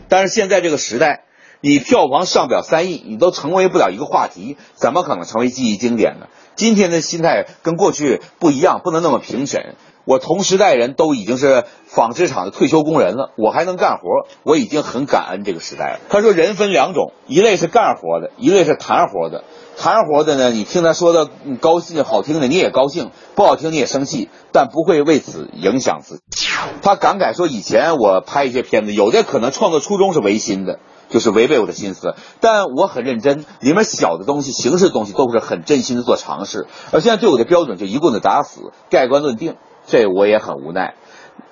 [0.08, 1.24] 但是现在这个时代，
[1.60, 6.28] 你票房上不了三亿，你都成为不了一个话题，怎么可能成为记忆经典呢？
[6.56, 9.74] 今天的心态跟过去不一样，不能那么评审。
[10.06, 16.00] 我同时代人都已经是纺织厂的退休工人了，我还能干活，我已经很感恩这个时代了。
[16.10, 19.44] 他说，人分两种，一类是干活的，一类是谈活的。
[19.78, 21.30] 谈活的呢，你听他说的
[21.60, 26.48] 高兴好听的你也高兴，不好听你也生气，但不会为此影响自己。
[26.84, 30.80] 他感慨说，以前我拍一些片子，有的可能创作初衷是违心的，
[31.10, 32.14] 就是违背我的心思。
[32.42, 36.68] 但我很认真，里面小的东西、形式的东西都是很真心的做尝试。
[36.92, 39.56] 而现在对我的标准就一棍子打死，盖棺论定，
[39.86, 40.94] 这我也很无奈。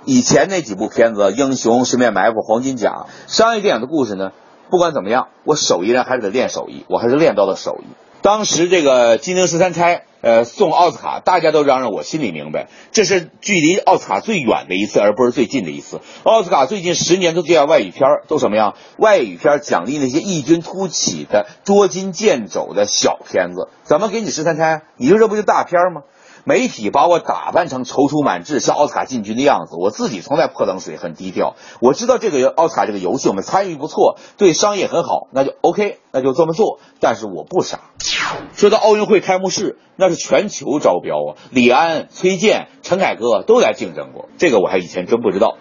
[0.06, 4.32] 以前那几部片子，《英雄》《十面埋伏》《黄金甲》，商业电影的故事呢，
[4.70, 7.86] 不管怎么样，我手艺人还是得练手艺，我还是练到了手艺。
[8.22, 16.02] 当时这个金陵十三钗，呃，送奥斯卡，大家都嚷嚷，我心里明白，这是距离奥斯卡最远的一次，而不是最近的一次。
[16.24, 18.76] 奥斯卡最近十年都这样外语片都什么样？
[18.98, 24.82] 外语片奖励那些异军突起的、捉襟见肘的小片子，怎么给你十三钗？
[24.98, 26.02] 你说这不就大片吗？
[26.50, 29.76] 媒体把我打扮成踌躇满志，像奥斯卡进军的样子。
[29.80, 31.56] 我自己从来泼冷水，很低调。
[31.80, 36.80] 我知道这个奥斯卡这个游戏，我们参与不错，对商业很好，那就 OK，那就这么做。
[37.00, 37.82] 但是我不傻。
[38.56, 45.58] 说到奥运会开幕式，那是全球招标啊，李安、崔健、陈凯歌都来竞争过，这个我还以前真不知道。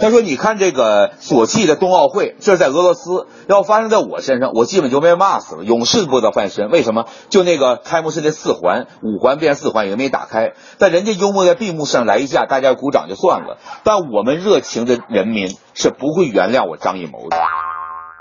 [0.00, 6.70] 他说：“你看这个索契的冬奥会，这是在俄罗斯，要发生在我身上，我基本就被骂死了，永世不得翻身。
[6.70, 7.04] 为什么？
[7.28, 10.54] 就那个开幕式那四环，五环变四环也没打开。
[10.78, 13.58] 但人家幽默在闭幕式上来一下，大家鼓掌就算了。
[13.84, 17.36] 但我们热情的人民是不会原谅我张艺谋的。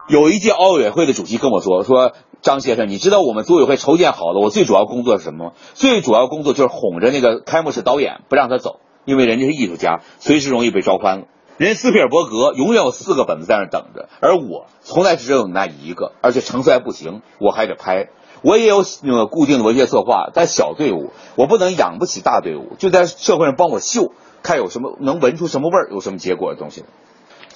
[0.10, 2.12] 有一届奥委会的主席跟我说：说
[2.42, 5.52] 张先生，你知道我们组委会筹建好了，我最主要工作是什么吗？
[5.76, 11.26] 最主要工作就是哄着那个开幕式导演不让他走，因为人家是艺术家，随时容易被招翻了。”
[11.60, 18.08] 人斯皮尔伯格永远有四个本子在那等着，而我从来只有那一个，而且成色还不行，我还得拍。
[18.42, 26.86] 我也有那个固定的文学策划，但小队伍我不能养不起大队伍，就在社会上帮我秀，看有什么能闻出什么味儿，有什么结果的东西。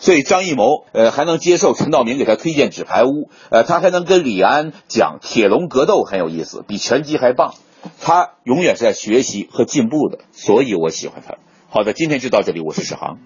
[0.02, 7.54] 所以张艺谋呃还能接受陈道明给他推荐纸牌屋，呃他还能跟李安讲铁笼格斗很有意思，比拳击还棒。
[8.02, 11.36] 他永远是在学习和进步的，所以我喜欢他。
[11.70, 13.18] 好的，今天就到这里，我是史航。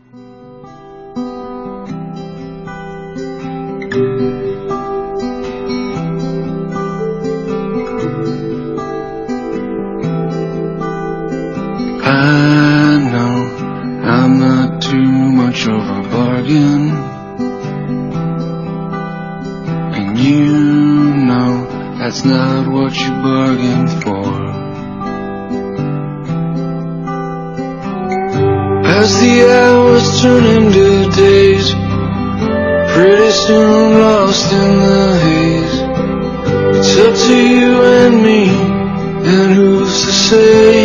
[22.87, 24.27] What you bargained for.
[28.99, 31.67] As the hours turn into days,
[32.93, 35.77] pretty soon lost in the haze.
[36.77, 38.43] It's up to you and me,
[39.31, 40.76] and who's to say?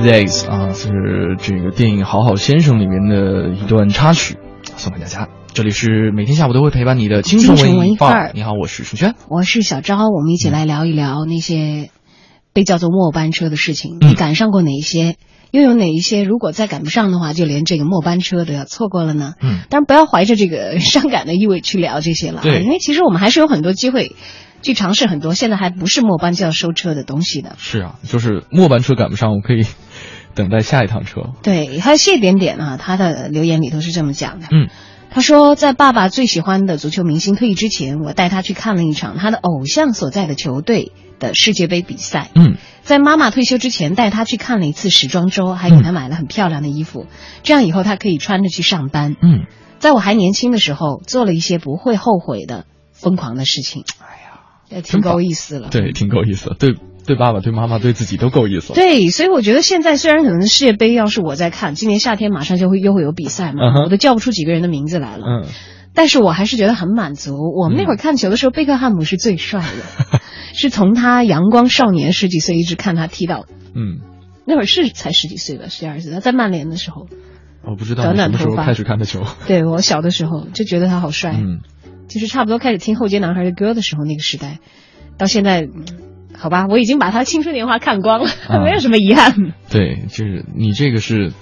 [0.00, 4.36] Days 啊，是这个电影《好好先生》里面的一段插曲，
[4.76, 5.28] 送给大家。
[5.52, 9.14] 这里是每天下午都会陪伴你的清晨文艺艺范儿你好，我是舒轩。
[9.28, 11.90] 我是小昭，我们一起来聊一聊那些
[12.54, 13.98] 被叫做末班车的事情。
[14.00, 15.16] 你赶上过哪一些？
[15.50, 19.34] 又有哪一些如果再赶不上的话，就连这个末班车都要错过了呢？
[19.42, 24.14] 嗯，当然不要怀着这个伤感的意味去聊这些了，对，因为其实我们还是有很多机会
[24.62, 27.56] 去尝试很多现在还不是末班就要收车的东西的。
[27.58, 29.66] 是啊，就是末班车赶不上，我可以
[30.34, 31.30] 等待下一趟车。
[31.42, 34.68] 对，还有谢点点啊，他的留言里头是这么讲的，嗯。
[35.12, 42.30] 他说，在爸爸最喜欢的足球明星退役之前，我带他去看了一场他的偶像所在的球队的世界杯比赛。
[42.36, 47.06] 嗯，在妈妈退休之前，带他去看了一次时装周，还给他买了很漂亮的衣服，
[47.42, 49.16] 这样以后他可以穿着去上班。
[49.20, 49.46] 嗯，
[49.80, 53.82] 在我还年轻的时候，做了一些不会后悔的疯狂的事情。
[53.98, 55.70] 哎呀，也挺够意思了。
[55.70, 56.54] 对，挺够意思。
[56.56, 56.76] 对。
[57.10, 58.72] 对爸爸、对妈妈、对自己都够意思。
[58.72, 65.24] 对，所以我觉得现在虽然可能世界杯要是我在看，今年夏天马上就会又会有比赛嘛，我都叫不出几个人的名字来了。
[65.26, 65.48] 嗯，
[65.92, 67.34] 但是我还是觉得很满足。
[67.58, 70.20] 我们那会儿看球的时候，贝克汉姆是最帅的，
[70.54, 73.44] 是从他阳光少年十几岁一直看他踢到。
[73.74, 73.98] 嗯，
[74.46, 76.12] 那会儿是才十几岁吧，十二岁。
[76.12, 77.08] 他在曼联的时候，
[77.64, 79.24] 我不知道短短头发开始看的球。
[79.48, 81.34] 对我小的时候就觉得他好帅。
[81.36, 81.58] 嗯，
[82.06, 84.60] 就是差不多开始听后街男孩的歌的时候，那个时代，
[85.18, 85.66] 到现在。
[86.40, 88.30] 好吧，我已经把他青春年华看光了，
[88.64, 89.52] 没有什么遗憾。
[89.70, 91.32] 对，就是你这个是，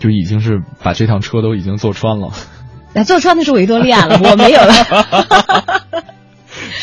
[0.00, 2.30] 就已经是把这趟车都已经坐穿了。
[2.92, 4.74] 那坐穿的是维多利亚了， 我没有了。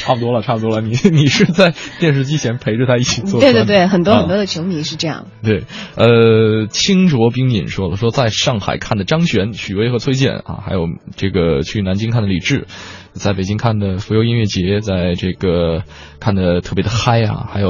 [0.01, 0.81] 差不多了，差不多了。
[0.81, 3.39] 你你是在电视机前陪着他一起坐。
[3.39, 5.27] 对对对，很多很多的球迷是这样。
[5.43, 5.65] 对，
[5.95, 10.87] 呃，清浊冰饮说了，说在上海看的张悬、许巍和崔健啊，还有
[11.17, 12.65] 这个去南京看的李志。
[13.13, 15.83] 在北京看的浮游音乐节，在这个
[16.19, 17.69] 看的特别的嗨啊，还有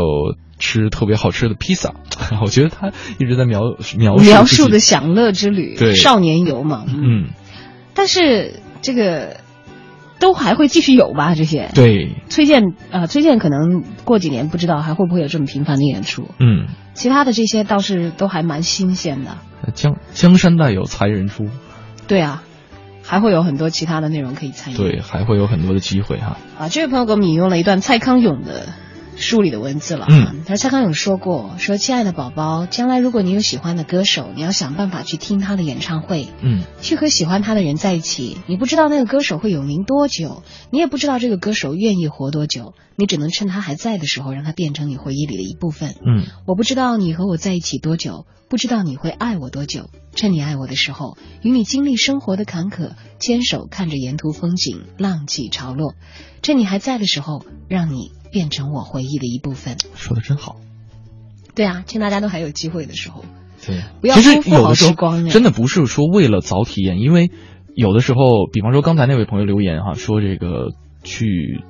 [0.60, 1.94] 吃特别好吃的披萨，
[2.44, 3.62] 我觉得他一直在描
[3.98, 7.30] 描述描述的享乐之旅，对少年游嘛，嗯，
[7.94, 9.38] 但是这个
[10.20, 11.34] 都还会继续有吧？
[11.36, 19.38] 这些对崔健啊，崔健可能过几年不知道还会不会有这么频繁的演出，嗯，其他的这些倒是都还蛮新鲜的。
[19.74, 21.48] 江江山代有才人出，
[22.08, 22.44] 对啊。
[23.10, 26.38] 还会有很多其他的内容可以参与，对，还会有很多的机会哈。
[26.60, 28.68] 啊，这位朋友给我们引用了一段蔡康永的
[29.20, 30.08] 书里的文字了。
[30.10, 38.38] 嗯，他说蔡康永说过，说亲爱的宝宝，将来如果你有喜欢的歌手，你要想办法去听他的演唱会，嗯，去和喜欢他的人在一起。
[38.48, 45.96] 你不知道那个歌手会有名多久，你也不知道这个歌手愿意活多久，你只能趁他还在的时候，让他变成你回忆里的一部分。
[46.06, 48.26] 嗯，我不知道你和我在一起多久。
[48.50, 49.92] 不知道你会爱我多久？
[50.16, 55.94] 趁你爱我的时候，与你经历生活的坎坷，牵手看着沿途风景，浪起潮落。
[56.42, 59.78] 趁你还在的时候，让你变成我回忆的一部分。
[59.96, 60.58] 说的真好。
[61.56, 63.26] 对啊，趁大家都还有机会的时候，
[63.66, 65.28] 对，不要辜负好时光。
[65.30, 67.32] 真的不是说为了早体验，因为
[67.76, 70.70] 有的时候，比方说刚才那位朋友留言哈，说这个
[71.04, 71.64] 去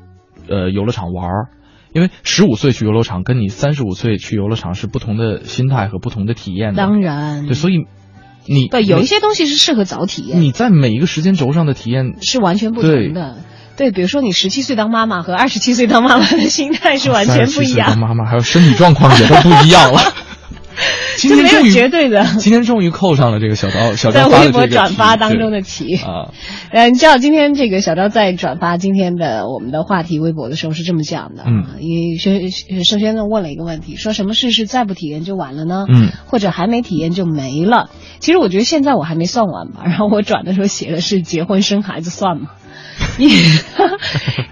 [0.47, 1.47] 呃游乐场玩儿。
[1.91, 6.77] 因为十五岁去游乐场，跟你三十五岁去游乐场是不同的心态和不同的体验的。
[6.77, 7.87] 当然，对，所以
[8.45, 10.39] 你对有一些东西是适合早体验。
[10.39, 13.39] 你在每一个时间轴上的体验是完全不同的。
[13.79, 17.87] 对，比如说你十七岁当妈妈和二十七岁当妈妈的心态是完全不一样。
[17.87, 20.01] 当妈妈还有身体状况也都不一样了。
[21.17, 26.31] 今天终于绝对的， 今天终于扣上了这个小刀小刀在微博转发当中的题啊。
[26.71, 35.85] 呃，你知道今天这个小刀在转发今天的我们的话题微博的时候是这么讲的嗯，因为轩轩轩呢问了一个问题，说什么事是再不体验就晚了呢？
[35.89, 37.89] 嗯，或者还没体验就没了？
[38.19, 39.81] 其实我觉得现在我还没算完吧。
[39.85, 42.49] 然后我转的时候写的是结婚生孩子算吗？
[43.17, 43.29] 因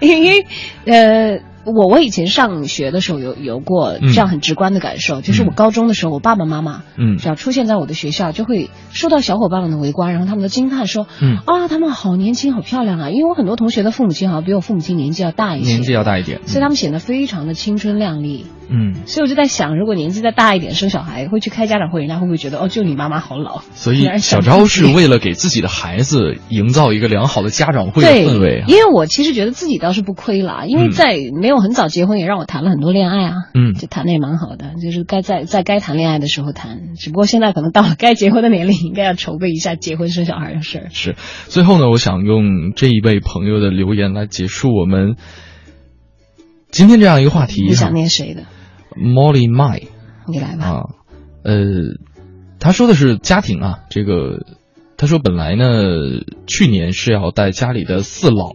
[0.00, 0.46] 因为
[0.86, 1.40] 呃。
[1.68, 11.38] 我我以前上学的时候有有过这样很直观的感受，就是我高中的时候，我爸爸妈妈，嗯，只要出现在我的学校，就会受到小伙伴们的围观，然后他们都惊叹说，嗯。
[11.46, 13.10] 啊，他们好年轻，好漂亮啊！
[13.10, 18.46] 因为我很多同学的父母亲好像比我父母亲年纪要大一些，年纪要大一点，所以他们显得非常的青春靓丽。
[18.70, 23.62] 嗯，所以我就在想，如果年纪再大一点生小孩，会去开家长会，人家会不会觉得哦，就你妈妈好老？
[23.72, 28.64] 所以小昭是为了给自己的孩子营造一个良好的家长会的氛围。
[28.68, 40.86] 因为我其实觉得自己倒是不亏啦，因为在没有很早结婚，也让我谈了很多恋爱啊，嗯，就谈的也蛮好的，就是该在在该谈恋爱的时候谈，只不过现在可能到了该结婚的年龄，应该要筹备一下结婚生小孩的事儿。
[40.90, 41.16] 是，
[41.46, 45.16] 最后呢，我想用这一位朋友的留言来结束我们
[46.70, 47.62] 今天这样一个话题。
[47.62, 48.42] 你想念谁的
[48.98, 49.88] ？Molly Mai，
[50.26, 50.66] 你来吧。
[50.66, 50.82] 啊，
[51.44, 51.54] 呃，
[52.58, 54.44] 他说的是家庭啊，这个
[54.96, 55.64] 他说本来呢，
[56.46, 58.50] 去年是要带家里的四老，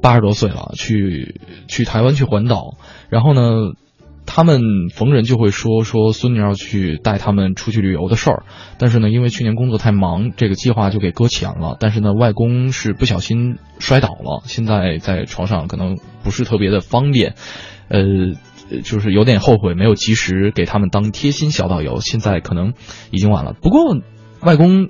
[0.00, 2.78] 八十多岁了，去去台湾去环岛，
[3.10, 3.74] 然后呢，
[4.24, 4.60] 他们
[4.92, 8.44] 逢人就会说说孙女要去带他们出去旅游的事儿，
[8.78, 11.76] 但是呢，因为去年工作太忙，这个计划就给搁浅了。
[11.78, 17.34] 但是呢，外公是不小心摔倒了，现在在床上可能不是特别的方便，
[17.88, 18.32] 呃。
[18.82, 22.72] 就是有点后悔没有及时给他们当贴心小导游，现在可能
[23.10, 23.54] 已经晚了。
[23.60, 23.96] 不过
[24.40, 24.88] 外公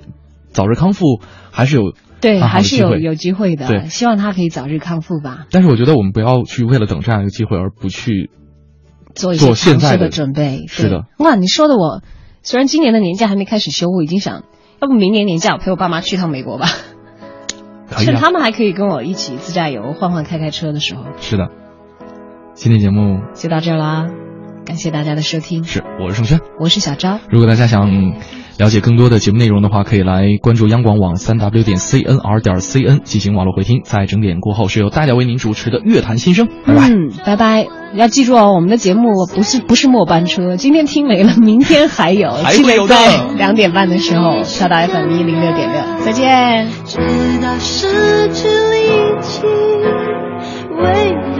[0.51, 1.21] 早日康复
[1.51, 3.67] 还是有对，还是有有机会的。
[3.67, 5.45] 对，希望他可以早日康复吧。
[5.51, 8.31] 但是我觉得我们不要去为了等这样一个机会而不去
[9.13, 10.65] 做做现在的准备。
[10.67, 12.01] 是的，哇，你说的我
[12.41, 14.43] 虽然今年的年假还没开始休，我已经想
[14.81, 16.67] 要不明年年假我陪我爸妈去趟美国吧。
[17.89, 21.03] 趁他们还可以跟我一起自驾游、换换开开车的时候。
[21.19, 21.49] 是的，
[22.57, 24.07] 今天节目就到这儿啦，
[24.65, 25.63] 感谢大家的收听。
[25.63, 27.19] 是，我是盛轩，我是小昭。
[27.29, 27.87] 如果大家想
[28.57, 33.81] 了解更多的节目内容的话，可以来关注央广网三 w 点 cnr 点 cn 进行网络回听。
[33.83, 36.47] 在整点过后，是由大家为您主持的乐坛新生。
[36.65, 37.67] 拜拜，嗯，拜拜。
[37.93, 42.95] 要记住哦，我们的节目不是不是末班车，今天听没了，明天还有， 还会有的
[43.37, 46.67] 两点半的时候，跳到 FM 一零六点六，再见。
[46.85, 46.97] 直
[47.39, 49.43] 到失去力气，
[50.81, 51.36] 为